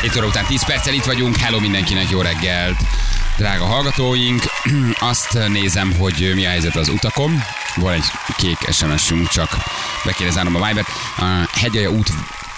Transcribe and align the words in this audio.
7 0.00 0.16
óra 0.16 0.26
után 0.26 0.46
10 0.46 0.64
perccel 0.64 0.94
itt 0.94 1.04
vagyunk. 1.04 1.36
Hello 1.36 1.60
mindenkinek, 1.60 2.10
jó 2.10 2.20
reggelt! 2.20 2.76
Drága 3.36 3.64
hallgatóink, 3.64 4.42
azt 5.12 5.48
nézem, 5.48 5.92
hogy 5.92 6.32
mi 6.34 6.46
a 6.46 6.48
helyzet 6.48 6.76
az 6.76 6.88
utakon. 6.88 7.42
Van 7.76 7.92
egy 7.92 8.04
kék 8.36 8.58
SMS-ünk, 8.72 9.28
csak 9.28 9.56
be 10.04 10.12
kéne 10.12 10.30
zárnom 10.30 10.62
a 10.62 10.66
Vibert. 10.66 10.88
A 11.16 11.48
Hegyalja 11.52 11.90
út 11.90 12.08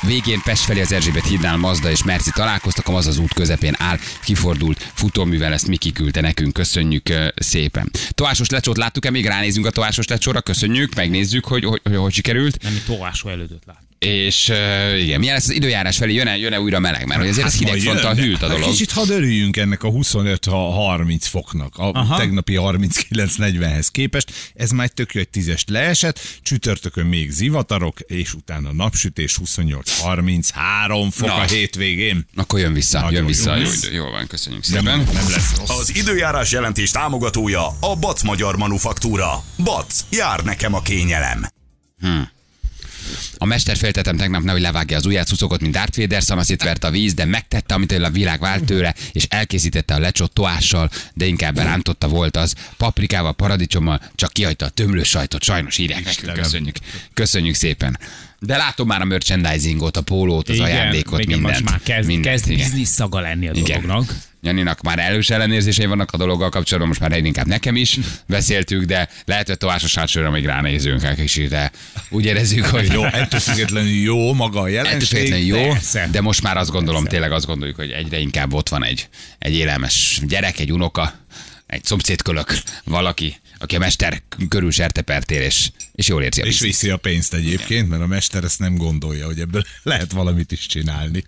Végén 0.06 0.40
Pest 0.44 0.64
felé 0.64 0.80
az 0.80 0.92
Erzsébet 0.92 1.26
hídnál 1.26 1.56
Mazda 1.56 1.90
és 1.90 2.04
Merci 2.04 2.30
találkoztak, 2.30 2.88
a 2.88 2.94
az 2.94 3.18
út 3.18 3.34
közepén 3.34 3.74
áll, 3.78 3.98
kifordult 4.24 4.90
futóművel, 4.94 5.52
ezt 5.52 5.66
Miki 5.66 5.92
küldte 5.92 6.20
nekünk, 6.20 6.52
köszönjük 6.52 7.08
szépen. 7.34 7.90
Toásos 8.10 8.50
lecsót 8.50 8.76
láttuk-e, 8.76 9.10
még 9.10 9.26
ránézünk 9.26 9.66
a 9.66 9.70
toásos 9.70 10.06
lecsóra, 10.06 10.40
köszönjük, 10.40 10.94
megnézzük, 10.94 11.44
hogy 11.44 11.64
hogy, 11.64 11.80
hogy, 11.82 11.96
hogy 11.96 12.12
sikerült. 12.12 12.62
Nem, 12.62 12.72
mi 12.72 12.80
továsó 12.86 13.28
elődöt 13.28 13.62
lát. 13.66 13.91
És 14.04 14.48
uh, 14.48 15.00
igen, 15.02 15.18
milyen 15.18 15.34
lesz 15.34 15.44
az 15.48 15.50
időjárás 15.54 15.96
felé, 15.96 16.14
jön-e, 16.14 16.36
jön-e 16.36 16.60
újra 16.60 16.78
meleg, 16.78 17.06
mert 17.06 17.20
hogy 17.20 17.28
azért 17.28 17.46
ez 17.46 17.52
Hát 17.52 17.62
majd 17.62 17.74
hidegfronttal 17.74 18.14
jön, 18.14 18.24
hűlt 18.24 18.42
a 18.42 18.46
de 18.48 18.54
dolog. 18.54 18.70
Kicsit 18.70 18.90
hadd 18.90 19.10
örüljünk 19.10 19.56
ennek 19.56 19.82
a 19.82 19.88
25-30 19.88 21.16
foknak. 21.20 21.76
A 21.76 21.90
Aha. 21.90 22.16
tegnapi 22.16 22.54
39-40-hez 22.58 23.86
képest. 23.92 24.32
Ez 24.54 24.70
már 24.70 24.84
egy 24.86 24.92
tök 24.92 25.14
jó, 25.14 25.20
egy 25.20 25.28
tízest 25.28 25.68
leesett. 25.68 26.20
Csütörtökön 26.42 27.06
még 27.06 27.30
zivatarok, 27.30 28.00
és 28.00 28.34
utána 28.34 28.72
napsütés 28.72 29.38
28-33 29.44 31.08
fok 31.10 31.28
Na. 31.28 31.34
a 31.34 31.42
hétvégén. 31.42 32.26
Akkor 32.34 32.58
jön 32.58 32.72
vissza, 32.72 32.98
Nagyon 32.98 33.12
jön 33.12 33.22
jó 33.22 33.28
vissza. 33.28 33.56
Jó, 33.56 33.70
idő. 33.72 33.92
Jól 33.92 34.10
van, 34.10 34.26
köszönjük 34.26 34.66
Nem, 34.68 34.84
szépen. 34.84 34.98
nem 34.98 35.30
lesz 35.30 35.56
rossz. 35.56 35.78
Az 35.78 35.96
időjárás 35.96 36.50
jelentés 36.52 36.90
támogatója 36.90 37.66
a 37.80 37.96
Bac 38.00 38.22
Magyar 38.22 38.56
Manufaktúra. 38.56 39.44
Bac, 39.56 40.04
jár 40.10 40.40
nekem 40.40 40.74
a 40.74 40.80
kényelem. 40.82 41.46
A 43.38 43.44
mester 43.44 43.76
féltetem 43.76 44.16
tegnap 44.16 44.42
nehogy 44.42 44.60
levágja 44.60 44.96
az 44.96 45.06
ujját, 45.06 45.26
szuszogott, 45.26 45.60
mint 45.60 45.72
Darth 45.72 45.98
Vader, 45.98 46.22
szanaszét 46.22 46.62
vert 46.62 46.84
a 46.84 46.90
víz, 46.90 47.14
de 47.14 47.24
megtette, 47.24 47.74
amit 47.74 47.92
a 47.92 48.10
világ 48.10 48.40
vált 48.40 48.64
tőle, 48.64 48.94
és 49.12 49.26
elkészítette 49.28 49.94
a 49.94 49.98
lecsot 49.98 50.32
toással, 50.32 50.90
de 51.14 51.26
inkább 51.26 51.56
rántotta 51.58 52.08
volt 52.08 52.36
az, 52.36 52.54
paprikával, 52.76 53.32
paradicsommal, 53.32 54.00
csak 54.14 54.32
kihagyta 54.32 54.64
a 54.64 54.68
tömlős 54.68 55.08
sajtot, 55.08 55.42
sajnos 55.42 55.78
írják 55.78 56.04
nekünk, 56.04 56.32
köszönjük. 56.32 56.76
Köszönjük 57.14 57.54
szépen. 57.54 57.98
De 58.38 58.56
látom 58.56 58.86
már 58.86 59.00
a 59.00 59.04
merchandisingot, 59.04 59.96
a 59.96 60.00
pólót, 60.00 60.48
az 60.48 60.58
ajándékot, 60.58 61.20
igen, 61.20 61.38
mindent. 61.38 61.60
most 61.60 61.70
már 61.70 61.80
kezd, 61.82 62.08
mindent, 62.08 62.34
kezd 62.34 62.50
igen. 62.50 62.64
biznisz 62.64 62.90
szaga 62.90 63.20
lenni 63.20 63.48
a 63.48 63.52
Igen. 63.54 63.80
dolognak. 63.80 64.14
Janinak 64.44 64.80
már 64.80 64.98
elős 64.98 65.30
ellenérzései 65.30 65.86
vannak 65.86 66.12
a 66.12 66.16
dologgal 66.16 66.48
kapcsolatban, 66.48 66.88
most 66.88 67.00
már 67.00 67.12
egyre 67.12 67.26
inkább 67.26 67.46
nekem 67.46 67.76
is 67.76 67.98
beszéltük, 68.26 68.84
de 68.84 69.08
lehet, 69.24 69.46
hogy 69.46 69.56
továsos 69.58 69.94
hátsóra 69.94 70.30
még 70.30 70.44
ránézünk 70.44 71.02
egy 71.02 71.16
kicsit, 71.16 71.48
de 71.48 71.70
úgy 72.08 72.24
érezzük, 72.24 72.64
hogy 72.64 72.92
Jó, 72.92 73.04
ettől 73.04 73.40
függetlenül 73.40 73.90
jó 73.90 74.32
maga 74.32 74.60
a 74.60 74.68
jelenség. 74.68 75.46
jó, 75.46 75.56
persze. 75.68 76.08
de 76.10 76.20
most 76.20 76.42
már 76.42 76.56
azt 76.56 76.70
gondolom, 76.70 77.04
tényleg 77.04 77.32
azt 77.32 77.46
gondoljuk, 77.46 77.76
hogy 77.76 77.90
egyre 77.90 78.18
inkább 78.18 78.52
ott 78.52 78.68
van 78.68 78.84
egy, 78.84 79.08
egy 79.38 79.54
élelmes 79.54 80.20
gyerek, 80.26 80.58
egy 80.58 80.72
unoka, 80.72 81.14
egy 81.66 81.84
szomszédkölök, 81.84 82.58
valaki, 82.84 83.36
aki 83.62 83.76
a 83.76 83.78
mester 83.78 84.22
körül 84.48 84.70
sertepertél, 84.70 85.42
és, 85.42 85.70
és 85.92 86.08
jól 86.08 86.22
érzi 86.22 86.40
a 86.40 86.44
És 86.44 86.60
viszi 86.60 86.88
a 86.88 86.96
pénzt 86.96 87.34
egyébként, 87.34 87.88
mert 87.88 88.02
a 88.02 88.06
mester 88.06 88.44
ezt 88.44 88.58
nem 88.58 88.76
gondolja, 88.76 89.26
hogy 89.26 89.40
ebből 89.40 89.62
lehet 89.82 90.12
valamit 90.12 90.52
is 90.52 90.66
csinálni. 90.66 91.24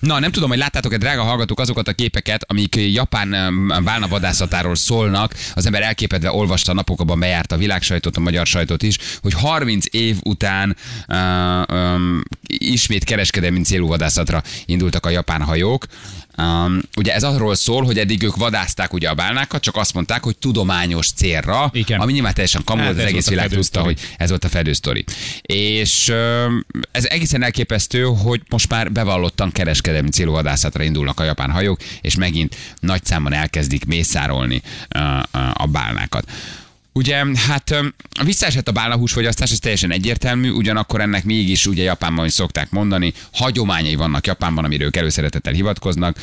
Na, 0.00 0.18
nem 0.18 0.30
tudom, 0.30 0.48
hogy 0.48 0.58
láttátok-e, 0.58 0.96
drága 0.96 1.22
hallgatók, 1.22 1.60
azokat 1.60 1.88
a 1.88 1.92
képeket, 1.92 2.44
amik 2.46 2.76
Japán 2.76 3.34
em, 3.34 3.72
bálnavadászatáról 3.84 4.74
szólnak. 4.74 5.34
Az 5.54 5.66
ember 5.66 5.82
elképedve 5.82 6.30
olvasta 6.30 6.70
a 6.70 6.74
napokban, 6.74 7.18
bejárta 7.18 7.54
a 7.54 7.58
világsajtot, 7.58 8.16
a 8.16 8.20
magyar 8.20 8.46
sajtot 8.46 8.82
is, 8.82 8.98
hogy 9.20 9.32
30 9.32 9.84
év 9.90 10.16
után 10.22 10.76
uh, 11.08 11.76
um, 11.76 12.22
ismét 12.46 13.04
kereskedelmi 13.04 13.60
célú 13.62 13.86
vadászatra 13.86 14.42
indultak 14.64 15.06
a 15.06 15.10
japán 15.10 15.42
hajók. 15.42 15.86
Um, 16.38 16.80
ugye 16.96 17.14
ez 17.14 17.22
arról 17.22 17.54
szól, 17.54 17.84
hogy 17.84 17.98
eddig 17.98 18.22
ők 18.22 18.36
vadázták 18.36 18.92
ugye 18.92 19.08
a 19.08 19.14
bálnákat, 19.14 19.62
csak 19.62 19.76
azt 19.76 19.94
mondták, 19.94 20.22
hogy 20.24 20.36
tudományos 20.36 21.10
célra, 21.10 21.70
Igen. 21.72 22.00
ami 22.00 22.12
nyilván 22.12 22.34
teljesen 22.34 22.64
kamu, 22.64 22.82
Hát 22.82 22.90
az 22.90 22.98
egész 22.98 23.28
világ 23.28 23.48
tudta, 23.48 23.82
hogy 23.82 24.00
ez 24.16 24.28
volt 24.28 24.44
a 24.44 24.48
fedősztori. 24.48 25.04
És 25.42 26.08
öm, 26.08 26.66
ez 26.90 27.04
egészen 27.04 27.42
elképesztő, 27.42 28.02
hogy 28.02 28.42
most 28.48 28.68
már 28.68 28.92
bevallottan 28.92 29.52
kereskedelmi 29.52 30.08
célú 30.08 30.32
vadászatra 30.32 30.82
indulnak 30.82 31.20
a 31.20 31.24
japán 31.24 31.50
hajók, 31.50 31.80
és 32.00 32.16
megint 32.16 32.56
nagy 32.80 33.04
számban 33.04 33.32
elkezdik 33.32 33.84
mészárolni 33.84 34.62
ö, 34.88 34.98
ö, 34.98 35.38
a 35.52 35.66
bálnákat. 35.66 36.30
Ugye, 36.96 37.24
hát 37.46 37.70
öm, 37.70 37.94
visszaesett 38.24 38.68
a 38.68 38.72
bálnahúsfogyasztás, 38.72 39.50
ez 39.50 39.58
teljesen 39.58 39.92
egyértelmű, 39.92 40.50
ugyanakkor 40.50 41.00
ennek 41.00 41.24
mégis 41.24 41.66
ugye 41.66 41.82
Japánban 41.82 42.26
is 42.26 42.32
szokták 42.32 42.70
mondani, 42.70 43.12
hagyományai 43.32 43.94
vannak 43.94 44.26
Japánban, 44.26 44.64
amiről 44.64 44.86
ők 44.86 44.96
előszeretettel 44.96 45.52
hivatkoznak, 45.52 46.16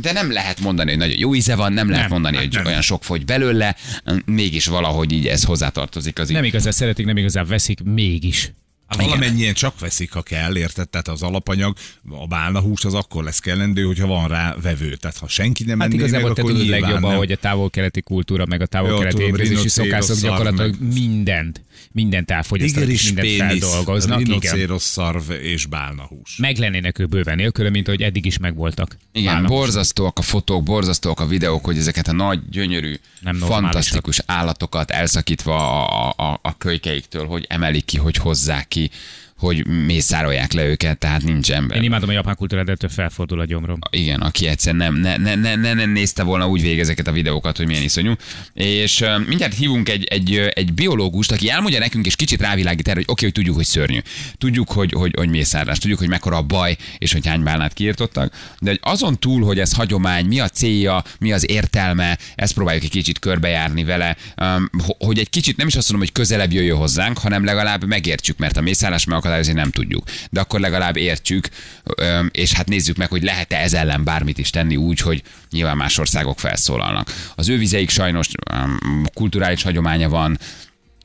de 0.00 0.12
nem 0.12 0.32
lehet 0.32 0.60
mondani, 0.60 0.90
hogy 0.90 0.98
nagyon 0.98 1.18
jó 1.18 1.34
íze 1.34 1.54
van, 1.54 1.72
nem 1.72 1.88
lehet 1.88 2.02
Nem, 2.02 2.12
mondani, 2.12 2.36
hogy 2.36 2.60
olyan 2.64 2.80
sok 2.80 3.04
fogy 3.04 3.24
belőle, 3.24 3.76
mégis 4.24 4.66
valahogy 4.66 5.12
így 5.12 5.26
ez 5.26 5.44
hozzátartozik 5.44 6.18
az 6.18 6.28
Nem 6.28 6.44
igazán 6.44 6.72
szeretik, 6.72 7.06
nem 7.06 7.16
igazán 7.16 7.46
veszik, 7.46 7.82
mégis. 7.82 8.52
Hát 8.86 9.00
valamennyien 9.00 9.54
csak 9.54 9.78
veszik, 9.80 10.12
ha 10.12 10.22
kell, 10.22 10.56
érted? 10.56 10.88
Tehát 10.88 11.08
az 11.08 11.22
alapanyag, 11.22 11.76
a 12.10 12.26
bálnahús 12.26 12.84
az 12.84 12.94
akkor 12.94 13.24
lesz 13.24 13.38
kellendő, 13.38 13.82
hogyha 13.82 14.06
van 14.06 14.28
rá 14.28 14.56
vevő. 14.62 14.94
Tehát 14.96 15.16
ha 15.18 15.28
senki 15.28 15.64
nem 15.64 15.78
Hát 15.80 15.88
enné 15.88 15.96
meg, 15.96 16.06
igazából 16.08 16.34
te 16.34 16.40
akkor 16.42 16.54
tudod 16.54 17.00
nem. 17.00 17.02
hogy 17.02 17.32
a 17.32 17.36
távol-keleti 17.36 18.00
kultúra, 18.02 18.46
meg 18.46 18.60
a 18.60 18.66
távol-keleti 18.66 19.22
étkezési 19.22 19.68
szarv, 19.68 20.12
gyakorlatilag 20.20 20.76
meg- 20.80 20.92
mindent, 20.92 21.60
mindent 21.92 22.30
elfogyasztanak, 22.30 22.88
és 22.88 23.04
mindent 23.04 23.26
pénisz, 23.28 23.64
feldolgoznak. 23.64 24.18
Rinocéros 24.18 24.82
szarv 24.82 25.30
és 25.30 25.66
bálnahús. 25.66 26.36
Meg 26.36 26.56
lennének 26.56 26.98
ők 26.98 27.08
bőven 27.08 27.36
nélküle, 27.36 27.70
mint 27.70 27.88
ahogy 27.88 28.02
eddig 28.02 28.26
is 28.26 28.38
megvoltak. 28.38 28.96
Igen, 29.12 29.32
Válnak. 29.32 29.50
borzasztóak 29.50 30.18
a 30.18 30.22
fotók, 30.22 30.62
borzasztóak 30.62 31.20
a 31.20 31.26
videók, 31.26 31.64
hogy 31.64 31.78
ezeket 31.78 32.08
a 32.08 32.12
nagy, 32.12 32.40
gyönyörű, 32.50 32.94
Nem 33.20 33.36
fantasztikus 33.36 34.20
állatokat 34.26 34.90
elszakítva 34.90 35.86
a, 35.86 36.12
a, 36.16 36.38
a 36.42 36.56
kölykeiktől, 36.56 37.26
hogy 37.26 37.44
emelik 37.48 37.84
ki, 37.84 37.96
hogy 37.98 38.16
hozzák 38.16 38.68
ki, 38.76 38.90
hogy 39.38 39.66
mészárolják 39.66 40.52
le 40.52 40.64
őket, 40.64 40.98
tehát 40.98 41.22
nincs 41.22 41.52
ember. 41.52 41.76
Én 41.76 41.82
imádom 41.82 42.08
a 42.08 42.12
japán 42.12 42.36
kultúrát, 42.36 42.68
ettől 42.68 42.90
felfordul 42.90 43.40
a 43.40 43.44
gyomrom. 43.44 43.78
Igen, 43.90 44.20
aki 44.20 44.46
egyszer 44.46 44.74
nem, 44.74 44.94
ne, 44.94 45.16
ne, 45.16 45.34
ne, 45.34 45.54
ne, 45.54 45.74
nem 45.74 45.90
nézte 45.90 46.22
volna 46.22 46.48
úgy 46.48 46.60
végig 46.60 46.78
ezeket 46.78 47.06
a 47.06 47.12
videókat, 47.12 47.56
hogy 47.56 47.66
milyen 47.66 47.82
iszonyú. 47.82 48.12
És 48.54 49.00
uh, 49.00 49.26
mindjárt 49.26 49.54
hívunk 49.54 49.88
egy, 49.88 50.04
egy, 50.04 50.50
egy 50.54 50.72
biológust, 50.72 51.32
aki 51.32 51.50
elmondja 51.50 51.78
nekünk, 51.78 52.06
és 52.06 52.16
kicsit 52.16 52.40
rávilágít 52.40 52.88
erre, 52.88 52.96
hogy 52.96 53.08
oké, 53.08 53.24
hogy 53.24 53.34
tudjuk, 53.34 53.56
hogy 53.56 53.64
szörnyű. 53.64 53.98
Tudjuk, 54.38 54.70
hogy, 54.70 54.92
hogy, 54.92 55.12
hogy 55.16 55.28
mészárlás, 55.28 55.78
tudjuk, 55.78 55.98
hogy 55.98 56.08
mekkora 56.08 56.36
a 56.36 56.42
baj, 56.42 56.76
és 56.98 57.12
hogy 57.12 57.26
hány 57.26 57.42
bálnát 57.42 57.72
kiirtottak. 57.72 58.34
De 58.60 58.70
hogy 58.70 58.80
azon 58.82 59.18
túl, 59.18 59.44
hogy 59.44 59.58
ez 59.58 59.72
hagyomány, 59.72 60.26
mi 60.26 60.40
a 60.40 60.48
célja, 60.48 61.04
mi 61.18 61.32
az 61.32 61.50
értelme, 61.50 62.18
ezt 62.34 62.54
próbáljuk 62.54 62.84
egy 62.84 62.90
kicsit 62.90 63.18
körbejárni 63.18 63.84
vele, 63.84 64.16
um, 64.40 64.68
ho- 64.84 65.02
hogy 65.04 65.18
egy 65.18 65.30
kicsit 65.30 65.56
nem 65.56 65.66
is 65.66 65.74
azt 65.74 65.90
mondom, 65.90 66.08
hogy 66.08 66.18
közelebb 66.20 66.52
jöjjön 66.52 66.76
hozzánk, 66.76 67.18
hanem 67.18 67.44
legalább 67.44 67.84
megértsük, 67.84 68.38
mert 68.38 68.56
a 68.56 68.60
mészárlás 68.60 69.06
megakadályozni 69.26 69.52
nem 69.52 69.70
tudjuk. 69.70 70.04
De 70.30 70.40
akkor 70.40 70.60
legalább 70.60 70.96
értsük, 70.96 71.48
öm, 71.96 72.28
és 72.32 72.52
hát 72.52 72.68
nézzük 72.68 72.96
meg, 72.96 73.08
hogy 73.08 73.22
lehet-e 73.22 73.56
ez 73.56 73.74
ellen 73.74 74.04
bármit 74.04 74.38
is 74.38 74.50
tenni 74.50 74.76
úgy, 74.76 75.00
hogy 75.00 75.22
nyilván 75.50 75.76
más 75.76 75.98
országok 75.98 76.38
felszólalnak. 76.38 77.12
Az 77.34 77.48
ő 77.48 77.58
vizeik 77.58 77.90
sajnos 77.90 78.28
kulturális 79.14 79.62
hagyománya 79.62 80.08
van, 80.08 80.38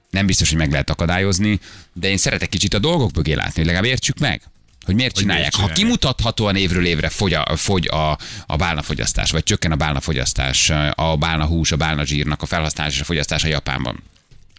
nem 0.09 0.25
biztos, 0.25 0.49
hogy 0.49 0.57
meg 0.57 0.71
lehet 0.71 0.89
akadályozni, 0.89 1.59
de 1.93 2.09
én 2.09 2.17
szeretek 2.17 2.49
kicsit 2.49 2.73
a 2.73 2.79
dolgok 2.79 3.15
mögé 3.15 3.33
látni, 3.33 3.53
hogy 3.55 3.65
legalább 3.65 3.85
értsük 3.85 4.19
meg. 4.19 4.41
Hogy 4.85 4.95
miért 4.95 5.13
Hogy 5.13 5.21
csinálják. 5.21 5.55
miért 5.55 5.69
Ha 5.69 5.73
csinálják. 5.75 5.99
kimutathatóan 5.99 6.55
évről 6.55 6.85
évre 6.85 7.09
fogy 7.09 7.33
a, 7.33 7.55
fogy 7.55 7.87
a, 7.87 8.17
a 8.45 8.55
bálnafogyasztás, 8.55 9.31
vagy 9.31 9.43
csökken 9.43 9.71
a 9.71 9.75
bálnafogyasztás, 9.75 10.69
a 10.95 11.15
bálnahús, 11.17 11.71
a 11.71 11.75
bálnazsírnak 11.75 12.41
a 12.41 12.45
felhasználása 12.45 12.95
és 12.95 13.01
a 13.01 13.05
fogyasztása 13.05 13.47
Japánban. 13.47 14.03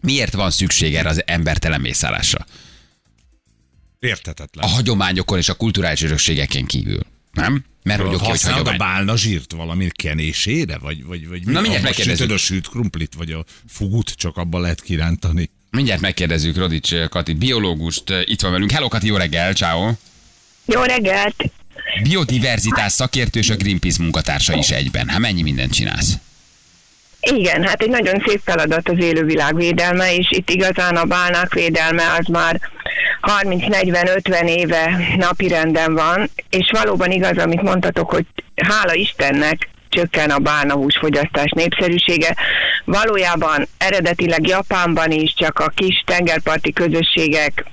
Miért 0.03 0.33
van 0.33 0.51
szükség 0.51 0.95
erre 0.95 1.09
az 1.09 1.23
embertelen 1.27 1.81
mészárlásra? 1.81 2.47
Érthetetlen. 4.03 4.65
A 4.65 4.69
hagyományokon 4.69 5.39
és 5.39 5.49
a 5.49 5.55
kulturális 5.55 6.03
örökségeken 6.03 6.65
kívül. 6.67 7.01
Nem? 7.33 7.65
Mert 7.83 8.01
hogy 8.01 8.15
oké, 8.15 8.27
hogy 8.27 8.69
a 8.69 8.77
bálna 8.77 9.17
zsírt 9.17 9.53
valami 9.53 9.89
kenésére? 9.91 10.79
Vagy, 10.79 11.05
vagy, 11.05 11.29
vagy 11.29 11.45
Na, 11.47 11.61
mindjárt 11.61 11.85
megkérdezzük. 11.85 12.31
a 12.31 12.37
sült 12.37 12.69
krumplit, 12.69 13.15
vagy 13.15 13.33
a 13.33 13.45
fugut, 13.69 14.11
csak 14.11 14.37
abban 14.37 14.61
lehet 14.61 14.81
kirántani. 14.81 15.51
Mindjárt 15.71 16.01
megkérdezzük 16.01 16.57
Rodics 16.57 16.95
Kati, 17.09 17.33
biológust, 17.33 18.03
itt 18.25 18.41
van 18.41 18.51
velünk. 18.53 18.71
Hello 18.71 18.89
Kati, 18.89 19.07
jó 19.07 19.17
reggel, 19.17 19.53
ciao. 19.53 19.93
Jó 20.67 20.83
reggelt! 20.83 21.53
Biodiverzitás 22.03 22.93
szakértő 22.93 23.39
és 23.39 23.51
a 23.51 23.57
Greenpeace 23.57 24.03
munkatársa 24.03 24.57
is 24.57 24.71
egyben. 24.71 25.09
Hát 25.09 25.19
mennyi 25.19 25.43
mindent 25.43 25.73
csinálsz? 25.73 26.19
Igen, 27.31 27.63
hát 27.67 27.83
egy 27.83 27.91
nagyon 27.91 28.23
szép 28.27 28.41
feladat 28.45 28.89
az 28.89 29.05
élővilág 29.05 29.57
védelme, 29.57 30.15
és 30.15 30.31
itt 30.31 30.51
igazán 30.51 30.97
a 30.97 31.05
bálnák 31.05 31.55
védelme 31.55 32.03
az 32.19 32.27
már 32.27 32.61
30-40-50 33.43 34.49
éve 34.49 34.99
napirenden 35.17 35.95
van, 35.95 36.31
és 36.51 36.71
valóban 36.73 37.11
igaz, 37.11 37.39
amit 37.39 37.63
mondtatok, 37.63 38.11
hogy 38.11 38.27
hála 38.57 38.95
Istennek 38.95 39.69
csökken 39.89 40.31
a 40.31 40.39
bálnahús 40.39 40.99
fogyasztás 41.01 41.51
népszerűsége. 41.51 42.37
Valójában 42.85 43.67
eredetileg 43.79 44.47
Japánban 44.47 45.11
is 45.11 45.35
csak 45.35 45.59
a 45.59 45.73
kis 45.75 46.03
tengerparti 46.07 46.73
közösségek 46.73 47.65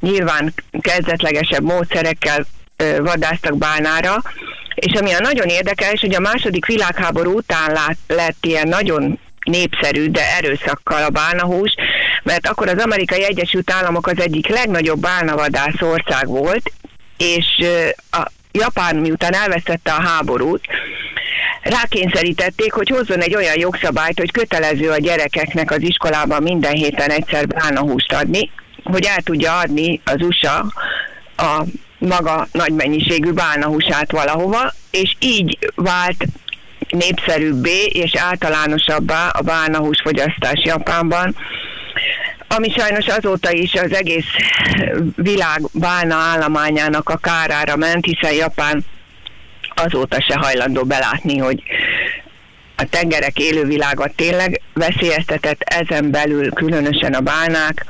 nyilván 0.00 0.54
kezdetlegesebb 0.80 1.62
módszerekkel 1.62 2.46
ö, 2.76 3.02
vadásztak 3.02 3.58
bálnára, 3.58 4.22
És 4.74 5.00
ami 5.00 5.12
a 5.12 5.20
nagyon 5.20 5.46
érdekes, 5.48 6.00
hogy 6.00 6.14
a 6.14 6.20
második 6.20 6.66
világháború 6.66 7.32
után 7.36 7.72
lát, 7.72 7.96
lett 8.06 8.46
ilyen 8.46 8.68
nagyon 8.68 9.18
népszerű, 9.44 10.10
de 10.10 10.36
erőszakkal 10.36 11.02
a 11.02 11.10
bálnahús, 11.10 11.74
mert 12.22 12.46
akkor 12.46 12.68
az 12.68 12.82
amerikai 12.82 13.24
Egyesült 13.24 13.70
Államok 13.70 14.06
az 14.06 14.20
egyik 14.20 14.48
legnagyobb 14.48 15.00
bálnavadász 15.00 15.80
ország 15.80 16.26
volt, 16.26 16.72
és 17.16 17.46
a 18.10 18.30
Japán 18.52 18.96
miután 18.96 19.34
elvesztette 19.34 19.92
a 19.92 20.02
háborút, 20.02 20.64
rákényszerítették, 21.62 22.72
hogy 22.72 22.88
hozzon 22.88 23.20
egy 23.20 23.34
olyan 23.34 23.58
jogszabályt, 23.58 24.18
hogy 24.18 24.30
kötelező 24.30 24.90
a 24.90 24.98
gyerekeknek 24.98 25.70
az 25.70 25.80
iskolában 25.80 26.42
minden 26.42 26.72
héten 26.72 27.10
egyszer 27.10 27.46
bálnahúst 27.46 28.12
adni, 28.12 28.50
hogy 28.84 29.04
el 29.04 29.22
tudja 29.22 29.58
adni 29.58 30.00
az 30.04 30.20
USA 30.20 30.72
a 31.36 31.64
maga 32.08 32.48
nagy 32.52 32.72
mennyiségű 32.72 33.30
bálnahúsát 33.30 34.10
valahova, 34.10 34.72
és 34.90 35.14
így 35.18 35.58
vált 35.74 36.24
népszerűbbé 36.88 37.84
és 37.84 38.14
általánosabbá 38.16 39.28
a 39.28 39.42
bálnahús 39.42 40.00
fogyasztás 40.02 40.64
Japánban, 40.64 41.36
ami 42.48 42.72
sajnos 42.76 43.06
azóta 43.06 43.50
is 43.50 43.74
az 43.74 43.94
egész 43.94 44.26
világ 45.14 45.60
bálna 45.72 46.14
állományának 46.14 47.08
a 47.08 47.16
kárára 47.16 47.76
ment, 47.76 48.04
hiszen 48.04 48.32
Japán 48.32 48.84
azóta 49.74 50.20
se 50.20 50.34
hajlandó 50.38 50.84
belátni, 50.84 51.38
hogy 51.38 51.62
a 52.76 52.84
tengerek 52.84 53.38
élővilágat 53.38 54.14
tényleg 54.14 54.60
veszélyeztetett, 54.74 55.60
ezen 55.62 56.10
belül 56.10 56.50
különösen 56.50 57.12
a 57.12 57.20
bálnák, 57.20 57.84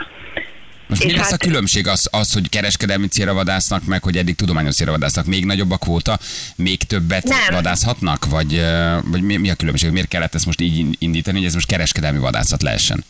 most 0.93 1.05
mi 1.05 1.17
lesz 1.17 1.31
hát... 1.31 1.43
a 1.43 1.47
különbség 1.47 1.87
az, 1.87 2.09
az, 2.11 2.33
hogy 2.33 2.49
kereskedelmi 2.49 3.07
célra 3.07 3.35
vadásznak, 3.35 3.85
meg 3.85 4.03
hogy 4.03 4.17
eddig 4.17 4.35
tudományos 4.35 4.75
célra 4.75 4.93
vadásznak? 4.93 5.27
Még 5.27 5.45
nagyobb 5.45 5.71
a 5.71 5.77
kvóta, 5.77 6.19
még 6.57 6.83
többet 6.83 7.25
nem. 7.25 7.39
vadászhatnak? 7.51 8.27
Vagy, 8.27 8.65
vagy 9.05 9.23
mi, 9.23 9.37
mi 9.37 9.51
a 9.51 9.55
különbség? 9.55 9.91
Miért 9.91 10.09
kellett 10.09 10.35
ezt 10.35 10.47
most 10.47 10.61
így 10.61 10.97
indítani, 10.99 11.37
hogy 11.37 11.47
ez 11.47 11.55
most 11.55 11.67
kereskedelmi 11.67 12.19
vadászat 12.19 12.63
lehessen? 12.63 13.05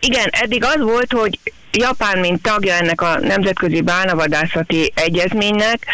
Igen, 0.00 0.28
eddig 0.30 0.64
az 0.64 0.80
volt, 0.80 1.12
hogy 1.12 1.38
Japán, 1.72 2.18
mint 2.18 2.42
tagja 2.42 2.74
ennek 2.74 3.00
a 3.00 3.18
Nemzetközi 3.18 3.80
Bálnavadászati 3.80 4.92
Egyezménynek, 4.94 5.86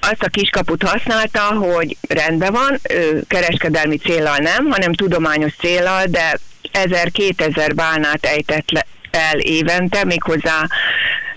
azt 0.00 0.22
a 0.22 0.28
kiskaput 0.28 0.82
használta, 0.82 1.40
hogy 1.40 1.96
rendben 2.08 2.52
van, 2.52 2.80
kereskedelmi 3.26 3.96
célral 3.96 4.36
nem, 4.36 4.66
hanem 4.70 4.94
tudományos 4.94 5.52
célral, 5.58 6.04
de 6.06 6.38
1000-2000 6.72 7.72
bálnát 7.74 8.24
ejtett 8.24 8.70
le, 8.70 8.86
el 9.14 9.38
évente, 9.38 10.04
méghozzá 10.04 10.68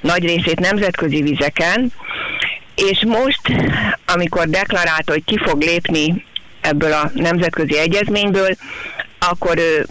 nagy 0.02 0.24
részét 0.24 0.60
nemzetközi 0.60 1.22
vizeken, 1.22 1.92
és 2.76 3.04
most, 3.06 3.42
amikor 4.06 4.48
deklarálta, 4.48 5.12
hogy 5.12 5.24
ki 5.26 5.38
fog 5.38 5.62
lépni 5.62 6.26
ebből 6.62 6.94
a 6.94 7.12
nemzetközi 7.14 7.78
egyezményből, 7.78 8.56
akkor 9.20 9.58
ő 9.58 9.86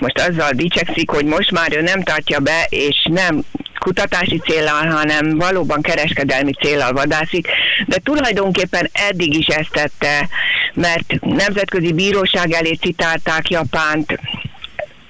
most 0.00 0.18
azzal 0.18 0.50
dicsekszik, 0.50 1.10
hogy 1.10 1.24
most 1.24 1.50
már 1.50 1.76
ő 1.76 1.80
nem 1.80 2.02
tartja 2.02 2.38
be, 2.38 2.66
és 2.68 3.06
nem 3.10 3.44
kutatási 3.78 4.38
célral, 4.38 4.86
hanem 4.86 5.36
valóban 5.36 5.82
kereskedelmi 5.82 6.52
célral 6.52 6.92
vadászik, 6.92 7.48
de 7.86 7.96
tulajdonképpen 7.98 8.90
eddig 8.92 9.34
is 9.34 9.46
ezt 9.46 9.70
tette, 9.72 10.28
mert 10.74 11.20
nemzetközi 11.20 11.92
bíróság 11.92 12.52
elé 12.52 12.72
citálták 12.72 13.50
Japánt, 13.50 14.18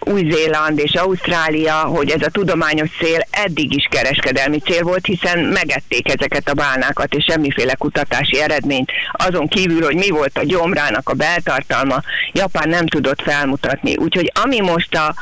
új-Zéland 0.09 0.79
és 0.79 0.95
Ausztrália, 0.95 1.75
hogy 1.75 2.11
ez 2.11 2.23
a 2.23 2.31
tudományos 2.31 2.91
cél 3.01 3.21
eddig 3.31 3.77
is 3.77 3.87
kereskedelmi 3.91 4.59
cél 4.59 4.83
volt, 4.83 5.07
hiszen 5.07 5.39
megették 5.39 6.13
ezeket 6.13 6.49
a 6.49 6.55
bálnákat, 6.55 7.15
és 7.15 7.25
semmiféle 7.29 7.75
kutatási 7.75 8.41
eredményt. 8.41 8.91
Azon 9.13 9.49
kívül, 9.49 9.85
hogy 9.85 9.97
mi 9.97 10.09
volt 10.09 10.39
a 10.39 10.45
gyomrának 10.45 11.09
a 11.09 11.15
beltartalma, 11.15 12.03
Japán 12.33 12.69
nem 12.69 12.87
tudott 12.87 13.23
felmutatni. 13.23 13.97
Úgyhogy 13.97 14.33
ami 14.45 14.61
most 14.61 14.95
a 14.95 15.15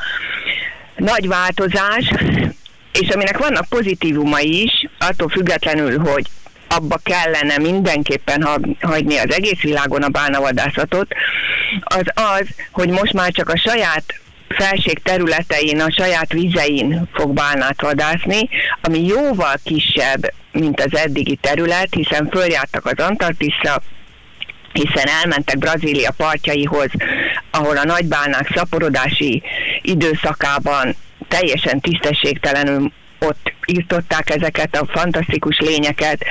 nagy 0.95 1.27
változás, 1.27 2.11
és 2.91 3.09
aminek 3.09 3.37
vannak 3.37 3.65
pozitívumai 3.69 4.61
is, 4.63 4.87
attól 4.99 5.29
függetlenül, 5.29 5.99
hogy 5.99 6.25
abba 6.67 6.99
kellene 7.03 7.57
mindenképpen 7.57 8.47
hagyni 8.81 9.17
az 9.17 9.33
egész 9.33 9.61
világon 9.61 10.03
a 10.03 10.09
bálnavadászatot, 10.09 11.07
az 11.83 12.05
az, 12.13 12.47
hogy 12.71 12.89
most 12.89 13.13
már 13.13 13.31
csak 13.31 13.49
a 13.49 13.57
saját 13.57 14.03
felség 14.49 14.99
területein, 14.99 15.79
a 15.79 15.91
saját 15.91 16.33
vizein 16.33 17.09
fog 17.13 17.33
bálnát 17.33 17.81
vadászni, 17.81 18.49
ami 18.81 19.05
jóval 19.05 19.55
kisebb, 19.63 20.33
mint 20.51 20.81
az 20.81 20.99
eddigi 20.99 21.35
terület, 21.35 21.87
hiszen 21.91 22.29
följártak 22.31 22.85
az 22.85 23.05
Antarktiszra, 23.05 23.81
hiszen 24.73 25.07
elmentek 25.21 25.57
Brazília 25.57 26.11
partjaihoz, 26.11 26.89
ahol 27.51 27.77
a 27.77 27.85
nagybálnák 27.85 28.51
szaporodási 28.55 29.43
időszakában 29.81 30.95
teljesen 31.27 31.79
tisztességtelenül 31.79 32.91
ott 33.19 33.53
írtották 33.65 34.29
ezeket 34.29 34.75
a 34.75 34.85
fantasztikus 34.85 35.57
lényeket. 35.59 36.25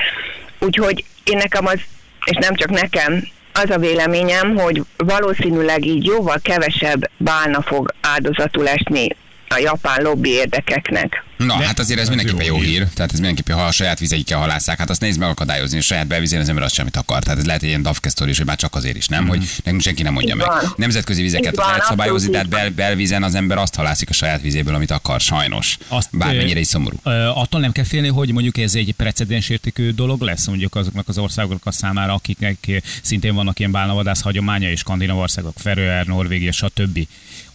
Úgyhogy 0.59 1.03
én 1.23 1.37
nekem 1.37 1.65
az, 1.65 1.79
és 2.25 2.37
nem 2.39 2.55
csak 2.55 2.69
nekem, 2.69 3.27
az 3.63 3.69
a 3.69 3.77
véleményem, 3.77 4.55
hogy 4.55 4.81
valószínűleg 4.97 5.85
így 5.85 6.05
jóval 6.05 6.37
kevesebb 6.41 7.09
bálna 7.17 7.61
fog 7.61 7.93
áldozatul 8.01 8.67
esni 8.67 9.07
a 9.49 9.57
japán 9.57 10.01
lobby 10.03 10.29
érdekeknek. 10.29 11.23
Na, 11.37 11.57
De 11.57 11.65
hát 11.65 11.79
azért 11.79 11.99
ez 11.99 12.07
mindenképpen 12.07 12.45
jó 12.45 12.55
hír. 12.55 12.65
hír. 12.65 12.87
Tehát 12.93 13.11
ez 13.11 13.19
mindenképpen, 13.19 13.55
ha 13.55 13.65
a 13.65 13.71
saját 13.71 13.99
vizeikkel 13.99 14.39
halászák, 14.39 14.77
hát 14.77 14.89
azt 14.89 15.01
nézd 15.01 15.19
megakadályozni, 15.19 15.77
a 15.77 15.81
saját 15.81 16.07
belvizén 16.07 16.39
az 16.39 16.49
ember 16.49 16.63
azt 16.63 16.73
semmit 16.73 16.97
akar. 16.97 17.23
Tehát 17.23 17.39
ez 17.39 17.45
lehet 17.45 17.61
egy 17.61 17.67
ilyen 17.67 17.81
dafkesztor 17.81 18.29
is, 18.29 18.37
hogy 18.37 18.45
már 18.45 18.55
csak 18.55 18.75
azért 18.75 18.95
is, 18.95 19.07
nem? 19.07 19.23
Mm. 19.23 19.27
Hogy 19.27 19.49
nekünk 19.63 19.81
senki 19.81 20.03
nem 20.03 20.13
mondja 20.13 20.35
meg. 20.35 20.47
Nemzetközi 20.75 21.21
vizeket 21.21 21.55
van, 21.55 21.67
lehet 21.67 21.83
szabályozni, 21.83 22.29
tehát 22.29 22.49
bel, 22.49 22.69
belvízen 22.69 23.23
az 23.23 23.35
ember 23.35 23.57
azt 23.57 23.75
halászik 23.75 24.09
a 24.09 24.13
saját 24.13 24.41
vizéből, 24.41 24.75
amit 24.75 24.91
akar, 24.91 25.19
sajnos. 25.19 25.77
Azt, 25.87 26.09
Bármennyire 26.11 26.59
is 26.59 26.67
szomorú. 26.67 26.97
Ö, 27.03 27.09
attól 27.27 27.59
nem 27.61 27.71
kell 27.71 27.83
félni, 27.83 28.07
hogy 28.07 28.31
mondjuk 28.31 28.57
ez 28.57 28.75
egy 28.75 28.93
precedens 28.97 29.49
értékű 29.49 29.91
dolog 29.91 30.21
lesz, 30.21 30.47
mondjuk 30.47 30.75
azoknak 30.75 31.07
az 31.07 31.17
országoknak 31.17 31.65
a 31.65 31.71
számára, 31.71 32.13
akiknek 32.13 32.81
szintén 33.01 33.35
vannak 33.35 33.59
ilyen 33.59 33.71
bálnavadász 33.71 34.21
hagyománya, 34.21 34.69
és 34.69 34.79
skandináv 34.79 35.17
országok, 35.17 35.53
Feröer, 35.59 36.05
Norvégia, 36.05 36.51
stb. 36.51 37.07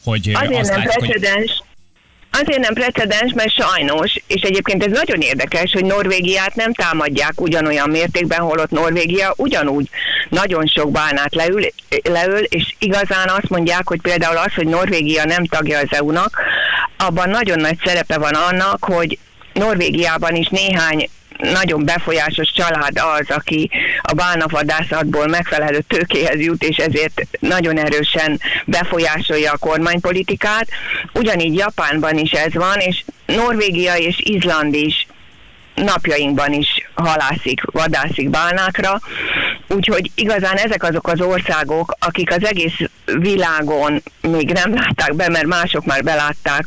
Hogy 0.05 0.31
Azért 0.34 0.55
azt 0.61 0.70
nem 0.70 0.79
látjuk, 0.79 1.06
precedens. 1.06 1.50
Hogy 1.50 1.70
Azért 2.40 2.61
nem 2.61 2.75
precedens, 2.75 3.32
mert 3.32 3.50
sajnos, 3.50 4.14
és 4.26 4.43
egyébként 4.43 4.84
ez 4.84 4.93
nagyon 4.93 5.20
érdekes, 5.20 5.73
hogy 5.73 5.84
Norvégiát 5.84 6.55
nem 6.55 6.72
támadják 6.72 7.41
ugyanolyan 7.41 7.91
mértékben, 7.91 8.41
holott 8.41 8.70
Norvégia 8.70 9.34
ugyanúgy 9.36 9.89
nagyon 10.29 10.67
sok 10.67 10.91
bánát 10.91 11.34
leül, 11.34 11.67
leül, 12.03 12.39
és 12.39 12.74
igazán 12.79 13.29
azt 13.29 13.48
mondják, 13.48 13.89
hogy 13.89 14.01
például 14.01 14.36
az, 14.36 14.55
hogy 14.55 14.67
Norvégia 14.67 15.24
nem 15.24 15.44
tagja 15.44 15.79
az 15.79 15.89
EU-nak, 15.91 16.41
abban 16.96 17.31
nagyon 17.31 17.60
nagy 17.60 17.79
szerepe 17.84 18.19
van 18.19 18.34
annak, 18.34 18.84
hogy 18.84 19.19
Norvégiában 19.53 20.34
is 20.34 20.48
néhány 20.48 21.08
nagyon 21.43 21.84
befolyásos 21.84 22.53
család 22.53 23.01
az, 23.19 23.37
aki 23.37 23.70
a 24.03 24.13
bálnavadászatból 24.13 25.27
megfelelő 25.27 25.81
tőkéhez 25.89 26.41
jut, 26.41 26.63
és 26.63 26.77
ezért 26.77 27.20
nagyon 27.41 27.79
erősen 27.79 28.41
befolyásolja 28.67 29.53
a 29.53 29.56
kormánypolitikát. 29.56 30.69
Ugyanígy 31.13 31.55
Japánban 31.55 32.19
is 32.19 32.31
ez 32.31 32.55
van, 32.55 32.79
és 32.79 33.05
Norvégia 33.27 33.96
és 33.96 34.17
Izland 34.19 34.75
is 34.75 35.06
napjainkban 35.74 36.52
is 36.52 36.69
halászik, 36.94 37.60
vadászik 37.64 38.31
bálnákra, 38.31 39.00
úgyhogy 39.69 40.10
igazán 40.14 40.56
ezek 40.56 40.82
azok 40.82 41.08
az 41.08 41.20
országok, 41.20 41.94
akik 41.98 42.31
az 42.31 42.46
egész 42.46 42.76
világon 43.05 44.02
még 44.20 44.52
nem 44.52 44.74
látták 44.74 45.14
be, 45.14 45.29
mert 45.29 45.46
mások 45.46 45.84
már 45.84 46.02
belátták, 46.02 46.64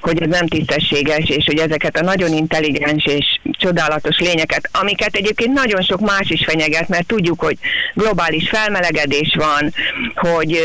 hogy 0.00 0.22
ez 0.22 0.28
nem 0.28 0.46
tisztességes, 0.46 1.28
és 1.28 1.44
hogy 1.44 1.58
ezeket 1.58 1.96
a 1.96 2.04
nagyon 2.04 2.32
intelligens 2.32 3.04
és 3.04 3.38
csodálatos 3.42 4.18
lényeket, 4.18 4.68
amiket 4.72 5.16
egyébként 5.16 5.52
nagyon 5.52 5.82
sok 5.82 6.00
más 6.00 6.30
is 6.30 6.44
fenyeget, 6.44 6.88
mert 6.88 7.06
tudjuk, 7.06 7.40
hogy 7.40 7.58
globális 7.94 8.48
felmelegedés 8.48 9.34
van, 9.38 9.74
hogy 10.14 10.58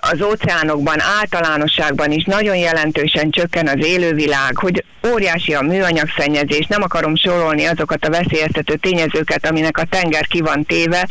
az 0.00 0.22
óceánokban 0.22 1.00
általánosságban 1.20 2.10
is 2.10 2.24
nagyon 2.24 2.56
jelentősen 2.56 3.30
csökken 3.30 3.68
az 3.68 3.86
élővilág, 3.86 4.56
hogy 4.56 4.84
óriási 5.12 5.54
a 5.54 5.60
műanyagszennyezés, 5.60 6.66
nem 6.66 6.82
akarom 6.82 7.16
sorolni 7.16 7.64
azokat 7.64 8.04
a 8.04 8.10
veszélyeztető 8.10 8.76
tényezőket, 8.76 9.46
aminek 9.46 9.78
a 9.78 9.84
tenger 9.84 10.26
ki 10.26 10.40
van 10.40 10.64
téve, 10.64 11.08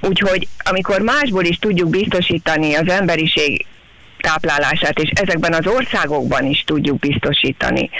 úgyhogy 0.00 0.48
amikor 0.58 1.00
másból 1.00 1.44
is 1.44 1.58
tudjuk 1.58 1.88
biztosítani 1.88 2.74
az 2.74 2.88
emberiség 2.88 3.66
táplálását, 4.20 4.98
és 4.98 5.10
ezekben 5.14 5.52
az 5.52 5.66
országokban 5.66 6.44
is 6.44 6.62
tudjuk 6.66 6.98
biztosítani, 6.98 7.90